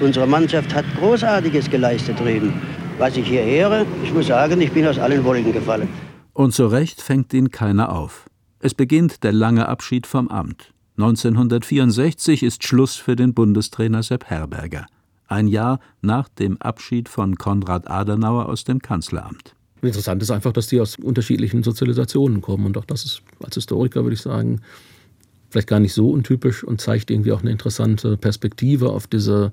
Unsere 0.00 0.26
Mannschaft 0.26 0.74
hat 0.74 0.84
Großartiges 0.98 1.70
geleistet 1.70 2.18
drüben. 2.18 2.52
Was 2.98 3.16
ich 3.16 3.26
hier 3.26 3.44
höre, 3.44 3.86
ich 4.04 4.12
muss 4.12 4.26
sagen, 4.26 4.60
ich 4.60 4.72
bin 4.72 4.86
aus 4.86 4.98
allen 4.98 5.24
Wolken 5.24 5.52
gefallen. 5.52 5.88
Und 6.32 6.54
zu 6.54 6.66
Recht 6.66 7.00
fängt 7.00 7.32
ihn 7.34 7.50
keiner 7.50 7.92
auf. 7.92 8.26
Es 8.58 8.74
beginnt 8.74 9.22
der 9.24 9.32
lange 9.32 9.68
Abschied 9.68 10.06
vom 10.06 10.28
Amt. 10.28 10.72
1964 10.98 12.42
ist 12.42 12.64
Schluss 12.64 12.96
für 12.96 13.16
den 13.16 13.34
Bundestrainer 13.34 14.02
Sepp 14.02 14.26
Herberger. 14.26 14.86
Ein 15.26 15.48
Jahr 15.48 15.80
nach 16.00 16.28
dem 16.28 16.60
Abschied 16.60 17.08
von 17.08 17.36
Konrad 17.36 17.90
Adenauer 17.90 18.48
aus 18.48 18.64
dem 18.64 18.80
Kanzleramt. 18.80 19.54
Interessant 19.80 20.22
ist 20.22 20.30
einfach, 20.30 20.52
dass 20.52 20.68
die 20.68 20.80
aus 20.80 20.96
unterschiedlichen 20.96 21.62
Sozialisationen 21.62 22.40
kommen. 22.40 22.66
Und 22.66 22.78
auch 22.78 22.84
das 22.84 23.04
ist 23.04 23.22
als 23.42 23.54
Historiker, 23.54 24.04
würde 24.04 24.14
ich 24.14 24.20
sagen, 24.20 24.60
vielleicht 25.52 25.68
gar 25.68 25.80
nicht 25.80 25.92
so 25.92 26.10
untypisch 26.10 26.64
und 26.64 26.80
zeigt 26.80 27.10
irgendwie 27.10 27.32
auch 27.32 27.42
eine 27.42 27.50
interessante 27.50 28.16
Perspektive 28.16 28.90
auf 28.90 29.06
diese 29.06 29.52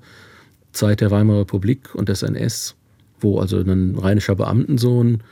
Zeit 0.72 1.00
der 1.00 1.10
Weimarer 1.10 1.40
Republik 1.40 1.94
und 1.94 2.08
des 2.08 2.22
NS, 2.22 2.74
wo 3.20 3.38
also 3.38 3.58
ein 3.58 3.96
rheinischer 3.96 4.34
Beamtensohn 4.34 5.22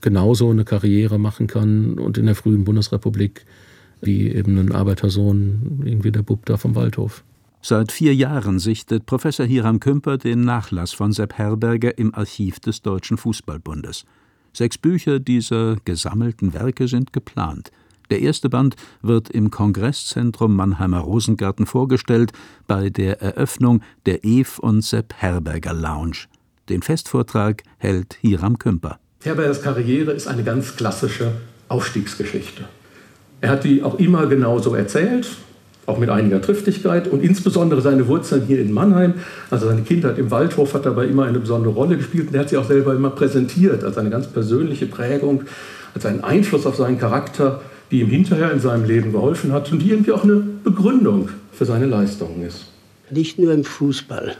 genauso 0.00 0.50
eine 0.50 0.64
Karriere 0.64 1.18
machen 1.18 1.46
kann 1.46 1.98
und 1.98 2.18
in 2.18 2.26
der 2.26 2.34
frühen 2.34 2.64
Bundesrepublik 2.64 3.44
wie 4.00 4.30
eben 4.30 4.58
ein 4.58 4.72
Arbeitersohn, 4.72 5.82
irgendwie 5.84 6.12
der 6.12 6.22
Bub 6.22 6.44
da 6.46 6.56
vom 6.56 6.74
Waldhof. 6.74 7.24
Seit 7.62 7.92
vier 7.92 8.14
Jahren 8.14 8.58
sichtet 8.58 9.06
Professor 9.06 9.46
Hiram 9.46 9.80
Kümper 9.80 10.18
den 10.18 10.42
Nachlass 10.42 10.92
von 10.92 11.12
Sepp 11.12 11.34
Herberger 11.34 11.96
im 11.96 12.14
Archiv 12.14 12.60
des 12.60 12.82
Deutschen 12.82 13.16
Fußballbundes. 13.16 14.04
Sechs 14.52 14.76
Bücher 14.76 15.18
dieser 15.18 15.76
gesammelten 15.84 16.52
Werke 16.52 16.86
sind 16.88 17.12
geplant. 17.12 17.70
Der 18.10 18.20
erste 18.20 18.48
Band 18.48 18.76
wird 19.02 19.30
im 19.30 19.50
Kongresszentrum 19.50 20.54
Mannheimer 20.54 21.00
Rosengarten 21.00 21.66
vorgestellt 21.66 22.32
bei 22.66 22.90
der 22.90 23.22
Eröffnung 23.22 23.82
der 24.06 24.24
Eve 24.24 24.60
und 24.60 24.82
Sepp 24.82 25.14
Herberger 25.16 25.72
Lounge. 25.72 26.26
Den 26.68 26.82
Festvortrag 26.82 27.62
hält 27.78 28.18
Hiram 28.20 28.58
Kümper. 28.58 28.98
Herbergers 29.22 29.62
Karriere 29.62 30.12
ist 30.12 30.26
eine 30.26 30.44
ganz 30.44 30.76
klassische 30.76 31.32
Aufstiegsgeschichte. 31.68 32.64
Er 33.40 33.50
hat 33.50 33.64
die 33.64 33.82
auch 33.82 33.98
immer 33.98 34.26
genauso 34.26 34.74
erzählt, 34.74 35.28
auch 35.86 35.98
mit 35.98 36.08
einiger 36.08 36.40
Triftigkeit 36.40 37.08
und 37.08 37.22
insbesondere 37.22 37.80
seine 37.82 38.06
Wurzeln 38.06 38.46
hier 38.46 38.60
in 38.60 38.72
Mannheim, 38.72 39.14
also 39.50 39.66
seine 39.66 39.82
Kindheit 39.82 40.18
im 40.18 40.30
Waldhof 40.30 40.74
hat 40.74 40.86
dabei 40.86 41.06
immer 41.06 41.24
eine 41.24 41.38
besondere 41.38 41.74
Rolle 41.74 41.96
gespielt 41.96 42.28
und 42.28 42.34
er 42.34 42.40
hat 42.40 42.48
sie 42.48 42.56
auch 42.56 42.66
selber 42.66 42.94
immer 42.94 43.10
präsentiert 43.10 43.84
als 43.84 43.98
eine 43.98 44.10
ganz 44.10 44.26
persönliche 44.26 44.86
Prägung, 44.86 45.44
als 45.94 46.06
einen 46.06 46.24
Einfluss 46.24 46.66
auf 46.66 46.76
seinen 46.76 46.98
Charakter, 46.98 47.60
die 47.90 48.00
ihm 48.00 48.08
hinterher 48.08 48.52
in 48.52 48.60
seinem 48.60 48.84
Leben 48.84 49.12
geholfen 49.12 49.52
hat 49.52 49.70
und 49.70 49.80
die 49.80 49.90
irgendwie 49.90 50.12
auch 50.12 50.24
eine 50.24 50.36
Begründung 50.36 51.28
für 51.52 51.64
seine 51.64 51.86
Leistungen 51.86 52.42
ist. 52.42 52.66
Nicht 53.10 53.38
nur 53.38 53.52
im 53.52 53.64
Fußball. 53.64 54.36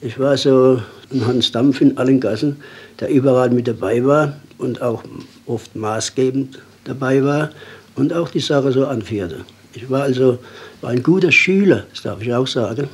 Ich 0.00 0.18
war 0.18 0.36
so 0.36 0.80
ein 1.12 1.26
Hans 1.26 1.52
Dampf 1.52 1.80
in 1.80 1.96
allen 1.96 2.20
Gassen, 2.20 2.56
der 3.00 3.10
überall 3.10 3.50
mit 3.50 3.68
dabei 3.68 4.04
war 4.04 4.36
und 4.58 4.82
auch 4.82 5.02
oft 5.46 5.74
maßgebend 5.76 6.58
dabei 6.84 7.24
war 7.24 7.50
und 7.94 8.12
auch 8.12 8.28
die 8.30 8.40
Sache 8.40 8.72
so 8.72 8.86
anführte. 8.86 9.44
Ich 9.74 9.88
war 9.88 10.02
also 10.02 10.38
war 10.80 10.90
ein 10.90 11.02
guter 11.02 11.32
Schüler, 11.32 11.86
das 11.90 12.02
darf 12.02 12.20
ich 12.20 12.32
auch 12.34 12.46
sagen, 12.46 12.88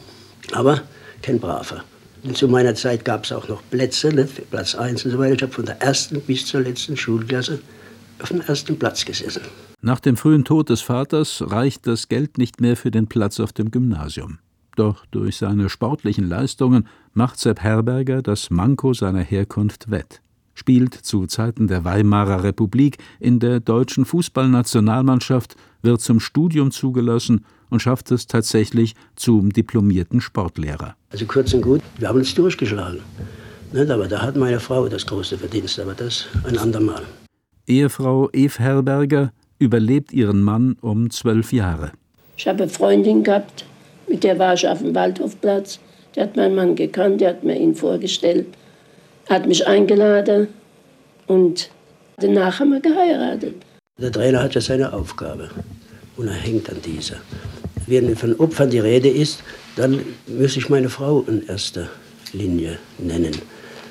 aber 0.53 0.83
kein 1.23 1.41
braver. 1.41 1.83
Und 2.23 2.37
zu 2.37 2.49
meiner 2.49 2.75
Zeit 2.75 3.05
gab 3.05 3.25
es 3.25 3.33
auch 3.33 3.49
noch 3.49 3.63
Plätze, 3.71 4.13
ne, 4.13 4.29
Platz 4.51 4.75
1 4.75 5.05
und 5.05 5.13
so 5.13 5.19
weiter. 5.19 5.35
Ich 5.35 5.43
habe 5.43 5.53
von 5.53 5.67
der 5.67 5.81
ersten 5.81 6.21
bis 6.21 6.47
zur 6.47 6.61
letzten 6.61 6.97
Schulklasse 6.97 7.61
auf 8.21 8.29
dem 8.29 8.41
ersten 8.41 8.79
Platz 8.79 9.05
gesessen. 9.05 9.43
Nach 9.81 10.01
dem 10.01 10.17
frühen 10.17 10.45
Tod 10.45 10.71
des 10.71 10.81
Vaters 10.81 11.41
reicht 11.47 11.87
das 11.87 12.09
Geld 12.09 12.37
nicht 12.37 12.61
mehr 12.61 12.77
für 12.77 12.91
den 12.91 13.07
Platz 13.07 13.39
auf 13.39 13.53
dem 13.53 13.71
Gymnasium. 13.71 14.39
Doch 14.75 15.07
durch 15.07 15.37
seine 15.37 15.69
sportlichen 15.69 16.29
Leistungen 16.29 16.89
macht 17.15 17.39
Sepp 17.39 17.61
Herberger 17.61 18.21
das 18.21 18.51
Manko 18.51 18.93
seiner 18.93 19.23
Herkunft 19.23 19.91
wett. 19.91 20.21
spielt 20.55 20.95
zu 20.95 21.27
Zeiten 21.27 21.69
der 21.69 21.85
Weimarer 21.85 22.43
Republik 22.43 22.99
in 23.21 23.39
der 23.39 23.61
deutschen 23.61 24.05
Fußballnationalmannschaft, 24.05 25.55
wird 25.83 26.01
zum 26.01 26.19
Studium 26.19 26.73
zugelassen 26.73 27.45
und 27.71 27.81
schafft 27.81 28.11
es 28.11 28.27
tatsächlich 28.27 28.97
zum 29.15 29.53
diplomierten 29.53 30.21
Sportlehrer. 30.21 30.97
Also 31.11 31.27
kurz 31.27 31.55
und 31.55 31.63
gut, 31.63 31.81
wir 31.99 32.09
haben 32.09 32.19
uns 32.19 32.35
durchgeschlagen. 32.35 32.99
Nicht, 33.73 33.89
aber 33.89 34.09
da 34.09 34.23
hat 34.23 34.37
meine 34.37 34.59
Frau 34.59 34.89
das 34.89 35.07
große 35.07 35.39
Verdienst, 35.39 35.79
aber 35.79 35.95
das 35.95 36.27
ein 36.43 36.59
andermal. 36.59 37.05
Ehefrau 37.69 38.29
Eve 38.33 38.59
Herberger 38.59 39.31
überlebt 39.59 40.13
ihren 40.13 40.43
Mann 40.43 40.77
um 40.81 41.11
zwölf 41.11 41.53
Jahre. 41.53 41.93
Ich 42.37 42.47
habe 42.47 42.63
eine 42.65 42.73
Freundin 42.73 43.25
gehabt, 43.25 43.65
mit 44.09 44.25
der 44.25 44.39
war 44.39 44.55
ich 44.55 44.67
auf 44.67 44.79
dem 44.79 44.95
Waldhofplatz. 44.95 45.81
Der 46.15 46.25
hat 46.25 46.37
meinen 46.37 46.55
Mann 46.55 46.77
gekannt, 46.77 47.21
der 47.21 47.31
hat 47.31 47.45
mir 47.45 47.57
ihn 47.57 47.75
vorgestellt, 47.75 48.47
hat 49.29 49.47
mich 49.47 49.67
eingeladen 49.67 50.49
und 51.27 51.71
danach 52.17 52.61
haben 52.61 52.71
wir 52.71 52.81
geheiratet. 52.81 53.55
Der 54.01 54.13
Trainer 54.13 54.43
hat 54.43 54.55
ja 54.55 54.61
seine 54.61 54.93
Aufgabe 54.93 55.51
und 56.17 56.29
er 56.29 56.35
hängt 56.35 56.71
an 56.71 56.81
dieser. 56.85 57.17
Wenn 57.87 58.15
von 58.17 58.35
Opfern 58.39 58.71
die 58.71 58.79
Rede 58.79 59.09
ist, 59.09 59.43
dann 59.77 60.01
muss 60.27 60.57
ich 60.57 60.69
meine 60.69 60.89
Frau 60.89 61.25
in 61.27 61.47
erster 61.47 61.89
Linie 62.33 62.79
nennen. 62.99 63.33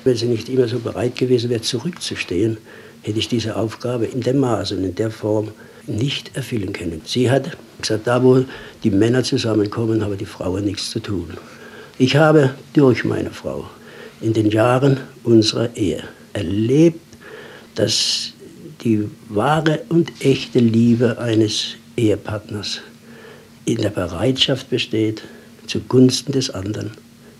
Wenn 0.04 0.16
sie 0.16 0.26
nicht 0.26 0.48
immer 0.48 0.68
so 0.68 0.78
bereit 0.78 1.16
gewesen 1.16 1.50
wäre, 1.50 1.60
zurückzustehen, 1.60 2.58
hätte 3.02 3.18
ich 3.18 3.28
diese 3.28 3.56
Aufgabe 3.56 4.06
in 4.06 4.20
dem 4.20 4.38
Maße 4.38 4.76
und 4.76 4.84
in 4.84 4.94
der 4.94 5.10
Form 5.10 5.48
nicht 5.86 6.36
erfüllen 6.36 6.72
können. 6.72 7.00
Sie 7.04 7.30
hat 7.30 7.56
gesagt, 7.80 8.06
da 8.06 8.22
wo 8.22 8.44
die 8.84 8.90
Männer 8.90 9.22
zusammenkommen, 9.22 10.04
haben 10.04 10.18
die 10.18 10.26
Frauen 10.26 10.64
nichts 10.64 10.90
zu 10.90 11.00
tun. 11.00 11.30
Ich 11.98 12.16
habe 12.16 12.54
durch 12.74 13.04
meine 13.04 13.30
Frau 13.30 13.68
in 14.20 14.32
den 14.32 14.50
Jahren 14.50 14.98
unserer 15.24 15.74
Ehe 15.76 16.02
erlebt, 16.32 17.00
dass 17.74 18.32
die 18.82 19.08
wahre 19.28 19.80
und 19.88 20.12
echte 20.20 20.58
Liebe 20.58 21.18
eines 21.18 21.74
Ehepartners 21.96 22.80
in 23.64 23.78
der 23.78 23.90
Bereitschaft 23.90 24.70
besteht, 24.70 25.22
zugunsten 25.66 26.32
des 26.32 26.50
anderen 26.50 26.92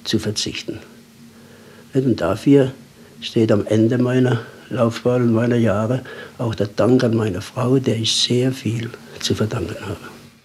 zu 0.04 0.18
verzichten. 0.18 0.80
Und 1.94 2.20
dafür 2.20 2.72
steht 3.20 3.50
am 3.50 3.66
Ende 3.66 3.98
meiner 3.98 4.40
Laufbahn 4.70 5.22
und 5.22 5.32
meiner 5.32 5.56
Jahre 5.56 6.02
auch 6.38 6.54
der 6.54 6.68
Dank 6.68 7.02
an 7.04 7.16
meine 7.16 7.40
Frau, 7.40 7.78
der 7.78 7.98
ich 7.98 8.14
sehr 8.14 8.52
viel 8.52 8.90
zu 9.20 9.34
verdanken 9.34 9.76
habe. 9.80 10.00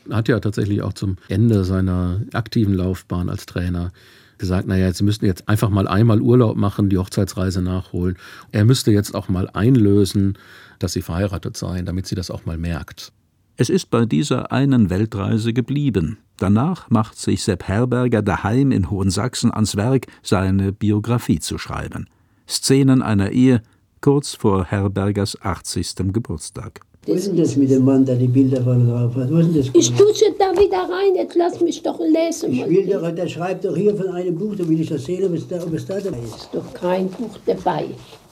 Er 0.10 0.18
hat 0.18 0.28
ja 0.28 0.40
tatsächlich 0.40 0.82
auch 0.82 0.94
zum 0.94 1.18
Ende 1.30 1.64
seiner 1.64 2.22
aktiven 2.34 2.74
Laufbahn 2.74 3.30
als 3.30 3.46
Trainer 3.46 3.92
gesagt, 4.38 4.68
naja, 4.68 4.92
Sie 4.92 5.04
müssten 5.04 5.26
jetzt 5.26 5.48
einfach 5.48 5.70
mal 5.70 5.88
einmal 5.88 6.20
Urlaub 6.20 6.58
machen, 6.58 6.90
die 6.90 6.98
Hochzeitsreise 6.98 7.62
nachholen. 7.62 8.18
Er 8.52 8.66
müsste 8.66 8.92
jetzt 8.92 9.16
auch 9.16 9.30
mal 9.30 9.50
einlösen, 9.50 10.38
dass 10.80 10.94
Sie 10.94 11.02
verheiratet 11.02 11.56
seien, 11.56 11.86
damit 11.86 12.08
sie 12.08 12.16
das 12.16 12.30
auch 12.30 12.46
mal 12.46 12.58
merkt. 12.58 13.14
Es 13.56 13.70
ist 13.70 13.90
bei 13.92 14.06
dieser 14.06 14.52
einen 14.52 14.90
Weltreise 14.90 15.54
geblieben. 15.54 16.18
Danach 16.38 16.90
macht 16.90 17.18
sich 17.18 17.44
Sepp 17.44 17.68
Herberger 17.68 18.22
daheim 18.22 18.72
in 18.72 18.90
Hohensachsen 18.90 19.54
ans 19.54 19.76
Werk, 19.76 20.08
seine 20.24 20.74
Biografie 20.74 21.40
zu 21.40 21.58
schreiben. 21.58 22.10
Szenen 22.50 23.02
einer 23.02 23.30
Ehe 23.32 23.62
kurz 24.04 24.36
vor 24.36 24.66
Herbergers 24.66 25.38
80. 25.42 26.12
Geburtstag. 26.12 26.82
Was 27.08 27.16
ist 27.16 27.28
denn 27.28 27.38
das 27.38 27.56
mit 27.56 27.72
dem 27.72 27.86
Mann, 27.86 28.04
der 28.04 28.16
die 28.16 28.28
Bilder 28.28 28.62
von 28.62 28.86
drauf 28.86 29.16
hat? 29.16 29.32
Was 29.32 29.48
ist 29.48 29.58
das? 29.58 29.70
Ich 29.74 29.90
dusche 29.96 30.26
da 30.38 30.52
wieder 30.52 30.80
rein, 30.80 31.16
jetzt 31.16 31.36
lass 31.36 31.62
mich 31.62 31.82
doch 31.82 31.98
lesen. 32.00 32.52
Ich 32.52 32.68
will 32.68 32.86
doch, 32.86 33.10
der 33.12 33.28
schreibt 33.30 33.64
doch 33.64 33.76
hier 33.78 33.96
von 33.96 34.10
einem 34.10 34.36
Buch, 34.36 34.56
da 34.58 34.68
will 34.68 34.82
ich 34.82 34.90
das 34.90 35.06
sehen, 35.06 35.26
ob 35.26 35.34
es 35.34 35.48
da, 35.48 35.64
ob 35.64 35.74
es 35.74 35.86
da 35.86 36.02
dabei 36.02 36.18
ist. 36.20 36.36
ist 36.36 36.50
doch 36.52 36.74
kein 36.74 37.08
Buch 37.08 37.38
dabei. 37.46 37.86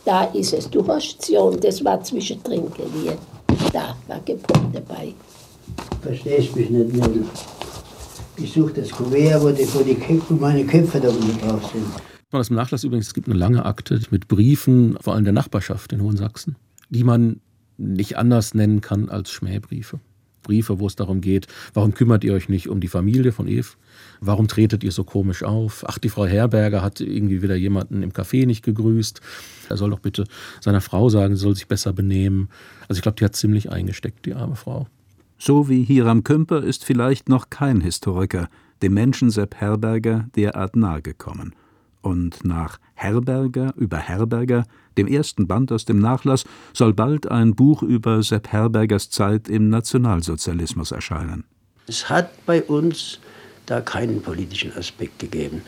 Da 0.04 0.26
ist 0.26 0.54
es. 0.54 0.70
Du 0.70 0.86
hast 0.86 1.26
schon, 1.26 1.58
das 1.62 1.84
war 1.86 2.04
zwischendrin 2.04 2.66
geliehen. 2.74 3.18
Da 3.72 3.96
war 4.08 4.20
Gebuch 4.26 4.66
dabei. 4.74 5.14
Verstehst 6.02 6.54
mich 6.54 6.70
nicht, 6.70 6.94
Mädel. 6.94 7.24
Ich 8.36 8.52
suche 8.52 8.74
das 8.74 8.90
Kuvert, 8.90 9.42
wo, 9.42 9.50
die, 9.52 9.74
wo, 9.74 9.80
die 9.84 9.96
Köpfe, 9.96 10.26
wo 10.30 10.34
meine 10.34 10.66
Köpfe 10.66 11.00
da 11.00 11.08
unten 11.08 11.40
drauf 11.40 11.62
sind. 11.72 12.11
Man 12.32 12.40
das 12.40 12.50
im 12.50 12.56
Nachlass 12.56 12.84
übrigens, 12.86 13.08
es 13.08 13.14
gibt 13.14 13.28
eine 13.28 13.38
lange 13.38 13.66
Akte 13.66 14.00
mit 14.10 14.28
Briefen, 14.30 14.98
vor 15.02 15.16
allem 15.16 15.26
der 15.26 15.34
Nachbarschaft 15.34 15.92
in 15.92 16.02
Hohensachsen, 16.02 16.56
die 16.90 17.04
man 17.04 17.42
nicht 17.78 18.18
anders 18.18 18.54
nennen 18.54 18.80
kann 18.80 19.10
als 19.10 19.32
Schmähbriefe. 19.32 20.00
Briefe, 20.42 20.80
wo 20.80 20.88
es 20.88 20.96
darum 20.96 21.22
geht, 21.22 21.48
warum 21.74 21.94
kümmert 21.94 22.24
ihr 22.24 22.34
euch 22.34 22.50
nicht 22.50 22.68
um 22.68 22.80
die 22.80 22.88
Familie 22.88 23.32
von 23.32 23.48
Eve? 23.48 23.70
Warum 24.22 24.48
tretet 24.48 24.84
ihr 24.84 24.92
so 24.92 25.04
komisch 25.04 25.44
auf? 25.44 25.84
Ach, 25.88 25.98
die 25.98 26.10
Frau 26.10 26.26
Herberger 26.26 26.82
hat 26.82 27.00
irgendwie 27.00 27.42
wieder 27.42 27.56
jemanden 27.56 28.02
im 28.02 28.12
Café 28.12 28.46
nicht 28.46 28.64
gegrüßt. 28.64 29.22
Er 29.70 29.78
soll 29.78 29.92
doch 29.92 30.00
bitte 30.00 30.24
seiner 30.60 30.82
Frau 30.82 31.10
sagen, 31.10 31.36
sie 31.36 31.44
soll 31.44 31.56
sich 31.56 31.68
besser 31.68 31.94
benehmen. 31.94 32.50
Also 32.88 33.00
ich 33.00 33.04
glaube, 33.04 33.18
die 33.18 33.26
hat 33.26 33.36
ziemlich 33.36 33.72
eingesteckt, 33.72 34.26
die 34.26 34.34
arme 34.34 34.56
Frau. 34.56 34.88
So 35.38 35.70
wie 35.70 35.84
Hiram 35.84 36.24
Kümper 36.24 36.64
ist 36.64 36.86
vielleicht 36.86 37.30
noch 37.30 37.50
kein 37.50 37.82
Historiker 37.82 38.50
dem 38.82 38.94
Menschen 38.94 39.30
Sepp 39.30 39.56
Herberger 39.56 40.28
derart 40.36 40.76
nahe 40.76 41.02
gekommen. 41.02 41.54
Und 42.02 42.44
nach 42.44 42.80
Herberger 42.96 43.74
über 43.78 43.98
Herberger, 43.98 44.66
dem 44.98 45.08
ersten 45.08 45.48
Band 45.48 45.72
aus 45.72 45.86
dem 45.86 46.00
Nachlass, 46.00 46.46
soll 46.74 46.94
bald 46.94 47.30
ein 47.30 47.56
Buch 47.56 47.84
über 47.84 48.24
Sepp 48.24 48.48
Herbergers 48.48 49.10
Zeit 49.10 49.48
im 49.48 49.70
Nationalsozialismus 49.70 50.92
erscheinen. 50.92 51.44
Es 51.88 52.10
hat 52.10 52.46
bei 52.46 52.64
uns 52.64 53.20
da 53.66 53.82
keinen 53.82 54.22
politischen 54.22 54.76
Aspekt 54.76 55.20
gegeben. 55.20 55.62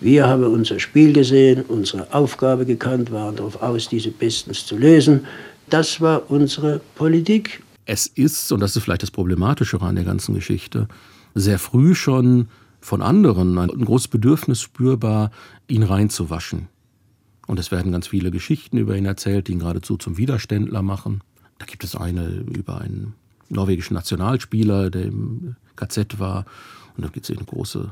Wir 0.00 0.26
haben 0.26 0.44
unser 0.44 0.78
Spiel 0.78 1.12
gesehen, 1.12 1.64
unsere 1.66 2.12
Aufgabe 2.12 2.64
gekannt, 2.66 3.10
waren 3.10 3.36
darauf 3.36 3.60
aus, 3.62 3.88
diese 3.88 4.10
bestens 4.10 4.66
zu 4.66 4.76
lösen. 4.76 5.26
Das 5.68 6.00
war 6.00 6.30
unsere 6.30 6.80
Politik. 6.94 7.62
Es 7.84 8.06
ist, 8.06 8.52
und 8.52 8.60
das 8.60 8.76
ist 8.76 8.84
vielleicht 8.84 9.02
das 9.02 9.10
Problematische 9.10 9.80
an 9.80 9.96
der 9.96 10.04
ganzen 10.04 10.34
Geschichte, 10.34 10.88
sehr 11.34 11.58
früh 11.58 11.94
schon 11.94 12.48
von 12.80 13.02
anderen 13.02 13.58
ein 13.58 13.84
großes 13.84 14.08
Bedürfnis 14.08 14.60
spürbar, 14.60 15.30
ihn 15.66 15.82
reinzuwaschen. 15.82 16.68
Und 17.46 17.58
es 17.58 17.70
werden 17.70 17.92
ganz 17.92 18.06
viele 18.06 18.30
Geschichten 18.30 18.76
über 18.76 18.96
ihn 18.96 19.06
erzählt, 19.06 19.48
die 19.48 19.52
ihn 19.52 19.58
geradezu 19.60 19.96
zum 19.96 20.18
Widerständler 20.18 20.82
machen. 20.82 21.22
Da 21.58 21.66
gibt 21.66 21.82
es 21.82 21.96
eine 21.96 22.28
über 22.28 22.80
einen 22.80 23.14
norwegischen 23.48 23.94
Nationalspieler, 23.94 24.90
der 24.90 25.06
im 25.06 25.56
KZ 25.76 26.18
war. 26.18 26.44
Und 26.96 27.04
da 27.04 27.08
gibt 27.08 27.28
es 27.28 27.36
eine 27.36 27.46
große 27.46 27.90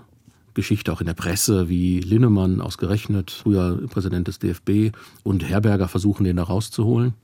Geschichte 0.54 0.92
auch 0.92 1.00
in 1.00 1.06
der 1.06 1.14
Presse, 1.14 1.68
wie 1.68 2.00
Linnemann 2.00 2.60
ausgerechnet, 2.60 3.30
früher 3.30 3.86
Präsident 3.88 4.28
des 4.28 4.38
DFB, 4.38 4.94
und 5.22 5.48
Herberger 5.48 5.88
versuchen, 5.88 6.24
den 6.24 6.36
da 6.36 6.42
rauszuholen. 6.42 7.14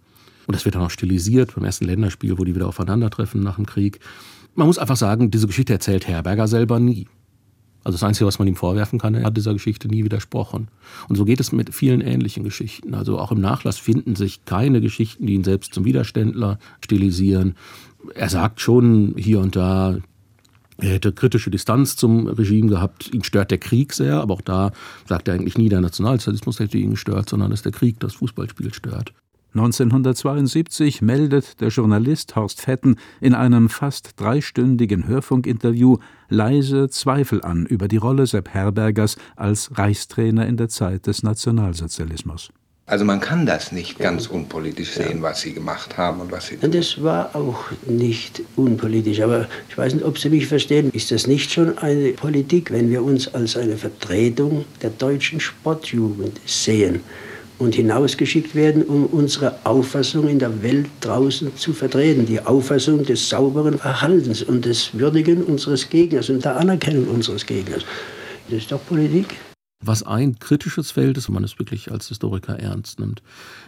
Und 0.47 0.55
das 0.55 0.65
wird 0.65 0.75
dann 0.75 0.83
auch 0.83 0.91
stilisiert 0.91 1.55
beim 1.55 1.65
ersten 1.65 1.85
Länderspiel, 1.85 2.39
wo 2.39 2.45
die 2.45 2.55
wieder 2.55 2.69
aufeinandertreffen 2.69 3.43
nach 3.43 3.57
dem 3.57 3.67
Krieg. 3.67 4.01
Man 4.55 4.67
muss 4.67 4.79
einfach 4.79 4.97
sagen, 4.97 5.31
diese 5.31 5.47
Geschichte 5.47 5.73
erzählt 5.73 6.07
Herberger 6.07 6.49
selber 6.49 6.79
nie. 6.79 7.09
Also 7.85 7.97
das 7.97 8.03
Einzige, 8.05 8.27
was 8.27 8.39
man 8.39 8.49
ihm 8.49 8.57
vorwerfen 8.57 8.99
kann, 8.99 9.15
er 9.15 9.25
hat 9.25 9.37
dieser 9.37 9.53
Geschichte 9.53 9.89
nie 9.89 10.05
widersprochen. 10.05 10.69
Und 11.09 11.17
so 11.17 11.25
geht 11.25 11.41
es 11.41 11.53
mit 11.53 11.75
vielen 11.75 12.01
ähnlichen 12.01 12.45
Geschichten. 12.45 12.95
Also 12.95 13.19
auch 13.19 13.33
im 13.33 13.41
Nachlass 13.41 13.79
finden 13.79 14.15
sich 14.15 14.45
keine 14.45 14.81
Geschichten, 14.81 15.27
die 15.27 15.35
ihn 15.35 15.45
selbst 15.45 15.75
zum 15.75 15.85
Widerständler 15.85 16.59
stilisieren. 16.81 17.57
Er 18.15 18.29
sagt 18.29 18.61
schon 18.61 19.15
hier 19.17 19.41
und 19.41 19.57
da, 19.57 19.99
er 20.79 20.91
hätte 20.91 21.13
kritische 21.13 21.51
Distanz 21.51 21.97
zum 21.97 22.27
Regime 22.27 22.69
gehabt. 22.69 23.13
Ihn 23.13 23.25
stört 23.25 23.51
der 23.51 23.59
Krieg 23.59 23.93
sehr, 23.93 24.21
aber 24.21 24.35
auch 24.35 24.41
da 24.41 24.73
sagt 25.07 25.29
er 25.29 25.35
eigentlich 25.35 25.59
nie, 25.59 25.69
der 25.69 25.81
Nationalsozialismus 25.81 26.59
hätte 26.59 26.79
ihn 26.79 26.91
gestört, 26.91 27.29
sondern 27.29 27.51
dass 27.51 27.63
der 27.63 27.73
Krieg 27.73 28.01
das 28.01 28.15
Fußballspiel 28.15 28.73
stört. 28.75 29.13
1972 29.55 31.03
meldet 31.03 31.61
der 31.61 31.69
Journalist 31.69 32.37
Horst 32.37 32.63
Fetten 32.63 32.97
in 33.21 33.35
einem 33.35 33.69
fast 33.69 34.19
dreistündigen 34.19 35.07
Hörfunkinterview 35.07 35.99
leise 36.31 36.89
Zweifel 36.89 37.43
an 37.43 37.67
über 37.67 37.87
die 37.87 37.99
Rolle 37.99 38.27
Sepp 38.27 38.49
Herbergers 38.49 39.17
als 39.37 39.77
Reichstrainer 39.77 40.47
in 40.47 40.57
der 40.57 40.71
Zeit 40.71 41.07
des 41.07 41.23
Nationalsozialismus. 41.23 42.51
Also 42.87 43.05
man 43.05 43.21
kann 43.21 43.47
das 43.47 43.73
nicht 43.73 43.99
ganz 43.99 44.27
unpolitisch 44.27 44.93
sehen, 44.93 45.23
was 45.23 45.43
sie 45.43 45.53
gemacht 45.53 45.97
haben 45.97 46.21
und 46.21 46.33
was 46.33 46.49
sie 46.49 46.57
tun. 46.57 46.73
Das 46.73 47.03
war 47.03 47.37
auch 47.37 47.65
nicht 47.87 48.43
unpolitisch, 48.57 49.21
aber 49.21 49.49
ich 49.69 49.79
weiß 49.79 49.95
nicht, 49.95 50.05
ob 50.05 50.19
Sie 50.19 50.31
mich 50.31 50.47
verstehen. 50.47 50.91
Ist 50.93 51.11
das 51.11 51.27
nicht 51.27 51.53
schon 51.53 51.79
eine 51.79 52.13
Politik, 52.13 52.73
wenn 52.73 52.91
wir 52.91 53.05
uns 53.05 53.33
als 53.33 53.57
eine 53.57 53.77
Vertretung 53.77 54.65
der 54.83 54.91
deutschen 54.91 55.41
Sportjugend 55.41 56.41
sehen? 56.45 57.01
Und 57.59 57.75
hinausgeschickt 57.75 58.55
werden, 58.55 58.83
um 58.83 59.07
unsere 59.07 59.55
Auffassung 59.65 60.29
in 60.29 60.39
der 60.39 60.63
Welt 60.63 60.87
draußen 61.01 61.57
zu 61.57 61.73
vertreten. 61.73 62.27
Die 62.27 62.41
Auffassung 62.41 63.05
des 63.05 63.29
sauberen 63.29 63.79
Verhaltens 63.79 64.43
und 64.43 64.65
des 64.65 64.99
Würdigen 64.99 65.45
unseres 65.45 65.89
Gegners 65.89 66.31
und 66.31 66.45
der 66.45 66.57
Anerkennung 66.57 67.07
unseres 67.09 67.47
Gegners. 67.47 67.85
Das 68.49 68.59
ist 68.59 68.73
doch 68.73 68.85
Politik. 68.87 69.37
Was 69.85 70.05
ein 70.05 70.39
kritisches 70.39 70.93
Feld 70.93 71.19
ist, 71.19 71.29
wenn 71.29 71.35
man 71.35 71.45
es 71.45 71.59
wirklich 71.59 71.91
als 71.91 72.07
Historiker 72.07 72.59
ernst 72.59 73.01
nimmt, 73.01 73.21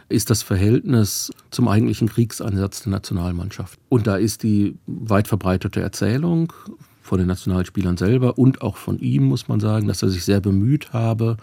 ist 0.08 0.30
das 0.30 0.42
Verhältnis 0.42 1.32
zum 1.50 1.66
eigentlichen 1.66 2.08
Kriegseinsatz 2.08 2.82
der 2.82 2.92
Nationalmannschaft. 2.92 3.80
Und 3.88 4.06
da 4.06 4.16
ist 4.16 4.44
die 4.44 4.76
weit 4.86 5.26
verbreitete 5.26 5.80
Erzählung 5.80 6.52
von 7.02 7.18
den 7.18 7.26
Nationalspielern 7.26 7.96
selber 7.96 8.38
und 8.38 8.62
auch 8.62 8.76
von 8.76 8.98
ihm, 9.00 9.24
muss 9.24 9.48
man 9.48 9.58
sagen, 9.58 9.88
dass 9.88 10.02
er 10.02 10.08
sich 10.08 10.24
sehr 10.24 10.40
bemüht 10.40 10.92
habe, 10.92 11.36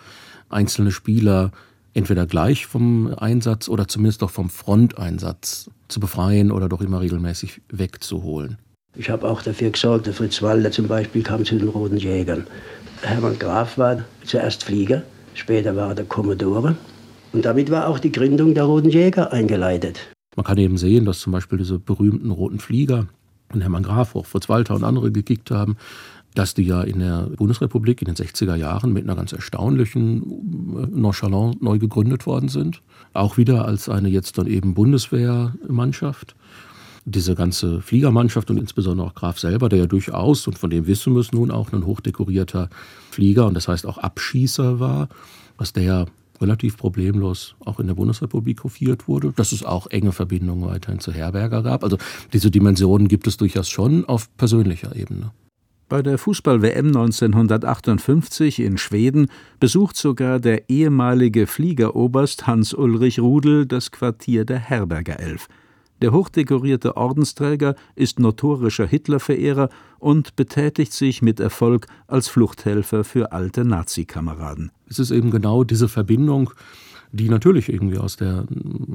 einzelne 0.50 0.92
Spieler 0.92 1.52
entweder 1.94 2.26
gleich 2.26 2.66
vom 2.66 3.14
Einsatz 3.18 3.70
oder 3.70 3.88
zumindest 3.88 4.22
doch 4.22 4.30
vom 4.30 4.50
Fronteinsatz 4.50 5.70
zu 5.88 6.00
befreien 6.00 6.52
oder 6.52 6.70
doch 6.70 6.82
immer 6.82 7.02
regelmäßig 7.02 7.62
wegzuholen. 7.70 8.58
Ich 8.96 9.10
habe 9.10 9.30
auch 9.30 9.42
dafür 9.42 9.70
gesorgt, 9.70 10.08
der 10.08 10.14
Fritz 10.14 10.42
Walder 10.42 10.72
zum 10.72 10.88
Beispiel 10.88 11.24
kam 11.24 11.46
zu 11.46 11.58
den 11.58 11.70
Roten 11.70 11.98
Jägern. 11.98 12.46
Hermann 13.02 13.40
Graf 13.40 13.78
war 13.78 14.04
zuerst 14.26 14.64
Flieger, 14.64 15.04
später 15.34 15.76
war 15.76 15.90
er 15.90 15.96
der 15.96 16.06
Kommodore. 16.06 16.76
Und 17.34 17.46
damit 17.46 17.72
war 17.72 17.88
auch 17.88 18.00
die 18.00 18.12
Gründung 18.12 18.54
der 18.54 18.66
Roten 18.66 18.90
Jäger 18.90 19.32
eingeleitet. 19.32 20.12
Man 20.36 20.46
kann 20.46 20.58
eben 20.58 20.78
sehen, 20.78 21.06
dass 21.06 21.20
zum 21.20 21.32
Beispiel 21.32 21.58
diese 21.58 21.80
berühmten 21.80 22.32
roten 22.32 22.60
Flieger, 22.60 23.08
und 23.54 23.62
Hermann 23.62 23.84
Graf, 23.84 24.16
auch 24.16 24.26
Fritz 24.26 24.48
Walter 24.50 24.76
und 24.76 24.84
andere 24.84 25.12
gekickt 25.12 25.52
haben, 25.52 25.78
dass 26.34 26.54
die 26.54 26.64
ja 26.64 26.82
in 26.82 27.00
der 27.00 27.30
Bundesrepublik 27.36 28.02
in 28.02 28.14
den 28.14 28.16
60er 28.16 28.56
Jahren 28.56 28.94
mit 28.94 29.04
einer 29.04 29.16
ganz 29.16 29.34
erstaunlichen 29.34 30.92
Nonchalance 30.94 31.58
neu 31.62 31.78
gegründet 31.78 32.26
worden 32.26 32.50
sind. 32.50 32.82
Auch 33.14 33.38
wieder 33.38 33.66
als 33.66 33.90
eine 33.90 34.10
jetzt 34.10 34.38
dann 34.38 34.48
eben 34.48 34.74
Bundeswehrmannschaft. 34.74 36.36
Diese 37.04 37.34
ganze 37.36 37.82
Fliegermannschaft 37.82 38.52
und 38.52 38.58
insbesondere 38.58 39.08
auch 39.08 39.16
Graf 39.16 39.40
selber, 39.40 39.70
der 39.70 39.80
ja 39.80 39.86
durchaus, 39.88 40.48
und 40.48 40.58
von 40.60 40.70
dem 40.70 40.86
wissen 40.86 41.14
wir 41.14 41.22
es 41.22 41.32
nun 41.32 41.50
auch, 41.50 41.74
ein 41.74 41.86
hochdekorierter 41.86 42.70
Flieger 43.10 43.48
und 43.48 43.56
das 43.56 43.68
heißt 43.68 43.88
auch 43.88 43.98
Abschießer 43.98 44.80
war, 44.80 45.10
dass 45.58 45.74
der 45.74 45.84
ja 45.84 46.06
relativ 46.40 46.78
problemlos 46.78 47.56
auch 47.60 47.80
in 47.80 47.88
der 47.88 47.94
Bundesrepublik 47.96 48.64
hofiert 48.64 49.08
wurde, 49.08 49.34
dass 49.36 49.52
es 49.52 49.64
auch 49.64 49.88
enge 49.88 50.12
Verbindungen 50.12 50.70
weiterhin 50.70 51.00
zu 51.00 51.12
Herberger 51.12 51.64
gab. 51.64 51.84
Also 51.84 51.98
diese 52.34 52.52
Dimensionen 52.52 53.08
gibt 53.08 53.28
es 53.28 53.38
durchaus 53.38 53.70
schon 53.70 54.06
auf 54.06 54.36
persönlicher 54.38 54.96
Ebene. 54.96 55.32
Bei 55.92 56.02
der 56.02 56.18
Fußball-WM 56.18 56.88
1958 56.88 58.62
in 58.62 58.78
Schweden 58.78 59.28
besucht 59.60 59.98
sogar 59.98 60.40
der 60.40 60.70
ehemalige 60.70 61.48
Fliegeroberst 61.48 62.48
Hans-Ulrich 62.48 63.20
Rudel 63.20 63.66
das 63.66 63.92
Quartier 63.92 64.46
der 64.46 64.58
Herberger 64.60 65.20
Elf. 65.20 65.50
Der 66.02 66.14
hochdekorierte 66.14 66.96
Ordensträger 66.96 67.76
ist 67.94 68.22
notorischer 68.22 68.88
Hitlerverehrer 68.88 69.68
und 70.00 70.38
betätigt 70.38 70.94
sich 70.94 71.22
mit 71.22 71.42
Erfolg 71.42 71.88
als 72.08 72.30
Fluchthelfer 72.30 73.04
für 73.04 73.34
alte 73.34 73.66
Nazi-Kameraden. 73.66 74.72
Es 74.88 74.98
ist 74.98 75.12
eben 75.12 75.30
genau 75.30 75.66
diese 75.66 75.90
Verbindung, 75.90 76.52
die 77.12 77.28
natürlich 77.28 77.68
irgendwie 77.68 77.98
aus 77.98 78.16
der 78.16 78.46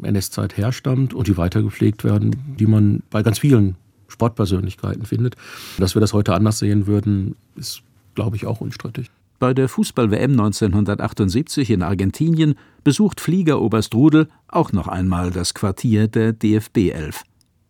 NS-Zeit 0.03 0.57
herstammt 0.57 1.13
und 1.13 1.29
die 1.29 1.37
weitergepflegt 1.37 2.05
werden, 2.05 2.35
die 2.59 2.67
man 2.67 3.03
bei 3.11 3.23
ganz 3.23 3.39
vielen 3.39 3.77
Sportpersönlichkeiten 4.09 5.05
findet. 5.05 5.37
Dass 5.79 5.95
wir 5.95 6.01
das 6.01 6.13
heute 6.13 6.35
anders 6.35 6.59
sehen 6.59 6.87
würden, 6.87 7.37
ist, 7.57 7.83
glaube 8.15 8.37
ich, 8.37 8.47
auch 8.47 8.61
unstrittig. 8.61 9.11
Bei 9.39 9.53
der 9.53 9.69
Fußball-WM 9.69 10.33
1978 10.33 11.71
in 11.71 11.83
Argentinien 11.83 12.55
besucht 12.85 13.21
Fliegeroberst 13.21 13.95
Rudel 13.95 14.29
auch 14.49 14.73
noch 14.73 14.89
einmal 14.89 15.31
das 15.31 15.53
Quartier 15.53 16.09
der 16.09 16.33
DFB 16.33 16.91
11. 16.93 17.23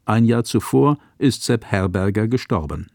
Ein 0.04 0.24
Jahr 0.26 0.44
zuvor 0.44 0.98
ist 1.18 1.42
Sepp 1.42 1.64
Herberger 1.64 2.28
gestorben 2.28 2.86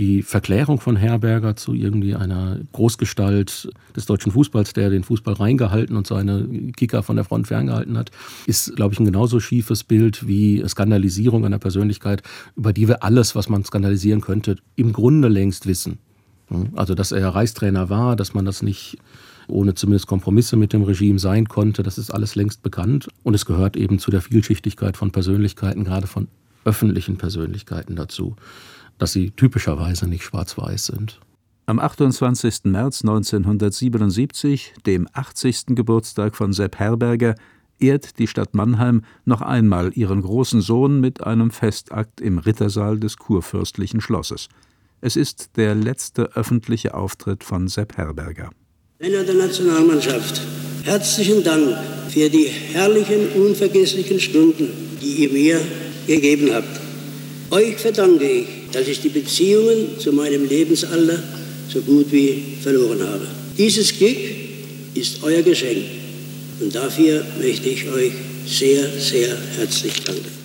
die 0.00 0.22
Verklärung 0.22 0.80
von 0.80 0.96
Herberger 0.96 1.56
zu 1.56 1.74
irgendwie 1.74 2.14
einer 2.14 2.58
Großgestalt 2.72 3.70
des 3.94 4.06
deutschen 4.06 4.32
Fußballs, 4.32 4.72
der 4.72 4.88
den 4.88 5.04
Fußball 5.04 5.34
reingehalten 5.34 5.94
und 5.94 6.06
seine 6.06 6.48
Kicker 6.74 7.02
von 7.02 7.16
der 7.16 7.26
Front 7.26 7.48
ferngehalten 7.48 7.98
hat, 7.98 8.10
ist, 8.46 8.74
glaube 8.76 8.94
ich, 8.94 8.98
ein 8.98 9.04
genauso 9.04 9.40
schiefes 9.40 9.84
Bild 9.84 10.26
wie 10.26 10.66
Skandalisierung 10.66 11.44
einer 11.44 11.58
Persönlichkeit, 11.58 12.22
über 12.56 12.72
die 12.72 12.88
wir 12.88 13.04
alles, 13.04 13.34
was 13.34 13.50
man 13.50 13.62
skandalisieren 13.62 14.22
könnte, 14.22 14.56
im 14.74 14.94
Grunde 14.94 15.28
längst 15.28 15.66
wissen. 15.66 15.98
Also, 16.74 16.94
dass 16.94 17.12
er 17.12 17.28
Reichstrainer 17.28 17.90
war, 17.90 18.16
dass 18.16 18.32
man 18.32 18.46
das 18.46 18.62
nicht 18.62 18.96
ohne 19.48 19.74
zumindest 19.74 20.06
Kompromisse 20.06 20.56
mit 20.56 20.72
dem 20.72 20.82
Regime 20.82 21.18
sein 21.18 21.46
konnte, 21.46 21.82
das 21.82 21.98
ist 21.98 22.10
alles 22.10 22.36
längst 22.36 22.62
bekannt. 22.62 23.08
Und 23.22 23.34
es 23.34 23.44
gehört 23.44 23.76
eben 23.76 23.98
zu 23.98 24.10
der 24.10 24.22
Vielschichtigkeit 24.22 24.96
von 24.96 25.10
Persönlichkeiten, 25.10 25.84
gerade 25.84 26.06
von 26.06 26.28
öffentlichen 26.64 27.18
Persönlichkeiten 27.18 27.96
dazu 27.96 28.36
dass 29.00 29.12
sie 29.12 29.30
typischerweise 29.32 30.06
nicht 30.06 30.22
schwarz-weiß 30.22 30.86
sind. 30.86 31.20
Am 31.66 31.78
28. 31.78 32.64
März 32.64 33.02
1977, 33.02 34.74
dem 34.86 35.08
80. 35.12 35.66
Geburtstag 35.68 36.36
von 36.36 36.52
Sepp 36.52 36.78
Herberger, 36.78 37.34
ehrt 37.78 38.18
die 38.18 38.26
Stadt 38.26 38.54
Mannheim 38.54 39.02
noch 39.24 39.40
einmal 39.40 39.92
ihren 39.94 40.20
großen 40.20 40.60
Sohn 40.60 41.00
mit 41.00 41.24
einem 41.24 41.50
Festakt 41.50 42.20
im 42.20 42.38
Rittersaal 42.38 42.98
des 42.98 43.16
kurfürstlichen 43.16 44.00
Schlosses. 44.00 44.48
Es 45.00 45.16
ist 45.16 45.56
der 45.56 45.74
letzte 45.74 46.36
öffentliche 46.36 46.92
Auftritt 46.94 47.42
von 47.42 47.68
Sepp 47.68 47.96
Herberger. 47.96 48.50
Männer 48.98 49.24
der 49.24 49.36
Nationalmannschaft, 49.36 50.42
herzlichen 50.84 51.42
Dank 51.42 51.74
für 52.10 52.28
die 52.28 52.48
herrlichen, 52.48 53.28
unvergesslichen 53.34 54.20
Stunden, 54.20 54.68
die 55.00 55.24
ihr 55.24 55.30
mir 55.30 55.60
gegeben 56.06 56.50
habt. 56.52 56.80
Euch 57.50 57.78
verdanke 57.78 58.24
ich, 58.24 58.59
dass 58.72 58.88
ich 58.88 59.00
die 59.00 59.08
Beziehungen 59.08 59.98
zu 59.98 60.12
meinem 60.12 60.46
Lebensalter 60.46 61.18
so 61.68 61.80
gut 61.82 62.10
wie 62.12 62.56
verloren 62.62 63.00
habe. 63.06 63.26
Dieses 63.56 63.96
Glück 63.96 64.16
ist 64.94 65.22
euer 65.22 65.42
Geschenk 65.42 65.84
und 66.60 66.74
dafür 66.74 67.24
möchte 67.38 67.68
ich 67.68 67.88
euch 67.90 68.12
sehr, 68.46 68.88
sehr 68.88 69.36
herzlich 69.56 70.02
danken. 70.04 70.40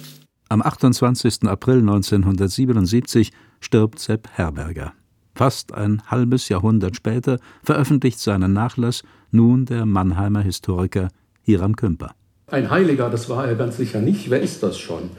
Am 0.49 0.61
28. 0.61 1.43
April 1.43 1.79
1977 1.79 3.31
stirbt 3.59 3.99
Sepp 3.99 4.27
Herberger. 4.33 4.93
Fast 5.33 5.73
ein 5.73 6.01
halbes 6.07 6.49
Jahrhundert 6.49 6.95
später 6.95 7.39
veröffentlicht 7.63 8.19
seinen 8.19 8.53
Nachlass 8.53 9.03
nun 9.31 9.65
der 9.65 9.85
Mannheimer 9.85 10.41
Historiker 10.41 11.09
Hiram 11.41 11.75
Kümper. 11.75 12.11
Ein 12.47 12.69
Heiliger, 12.69 13.09
das 13.09 13.27
war 13.27 13.47
er 13.47 13.55
ganz 13.55 13.77
sicher 13.77 14.01
nicht. 14.01 14.29
Wer 14.29 14.41
ist 14.41 14.61
das 14.61 14.77
schon? 14.77 15.09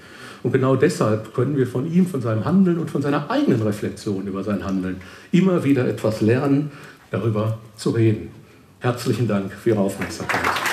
Und 0.43 0.53
genau 0.53 0.77
deshalb 0.77 1.35
können 1.35 1.57
wir 1.57 1.67
von 1.67 1.91
ihm, 1.91 2.07
von 2.07 2.21
seinem 2.21 2.45
Handeln 2.45 2.79
und 2.79 2.91
von 2.91 3.03
seiner 3.03 3.31
eigenen 3.31 3.63
Reflexion 3.63 4.27
über 4.27 4.43
sein 4.45 4.65
Handeln 4.65 4.97
immer 5.33 5.65
wieder 5.65 5.87
etwas 5.87 6.21
lernen, 6.21 6.71
darüber 7.11 7.59
zu 7.77 7.91
reden. 7.91 8.31
Herzlichen 8.81 9.27
Dank 9.27 9.53
für 9.53 9.71
Ihre 9.71 9.81
Aufmerksamkeit. 9.81 10.66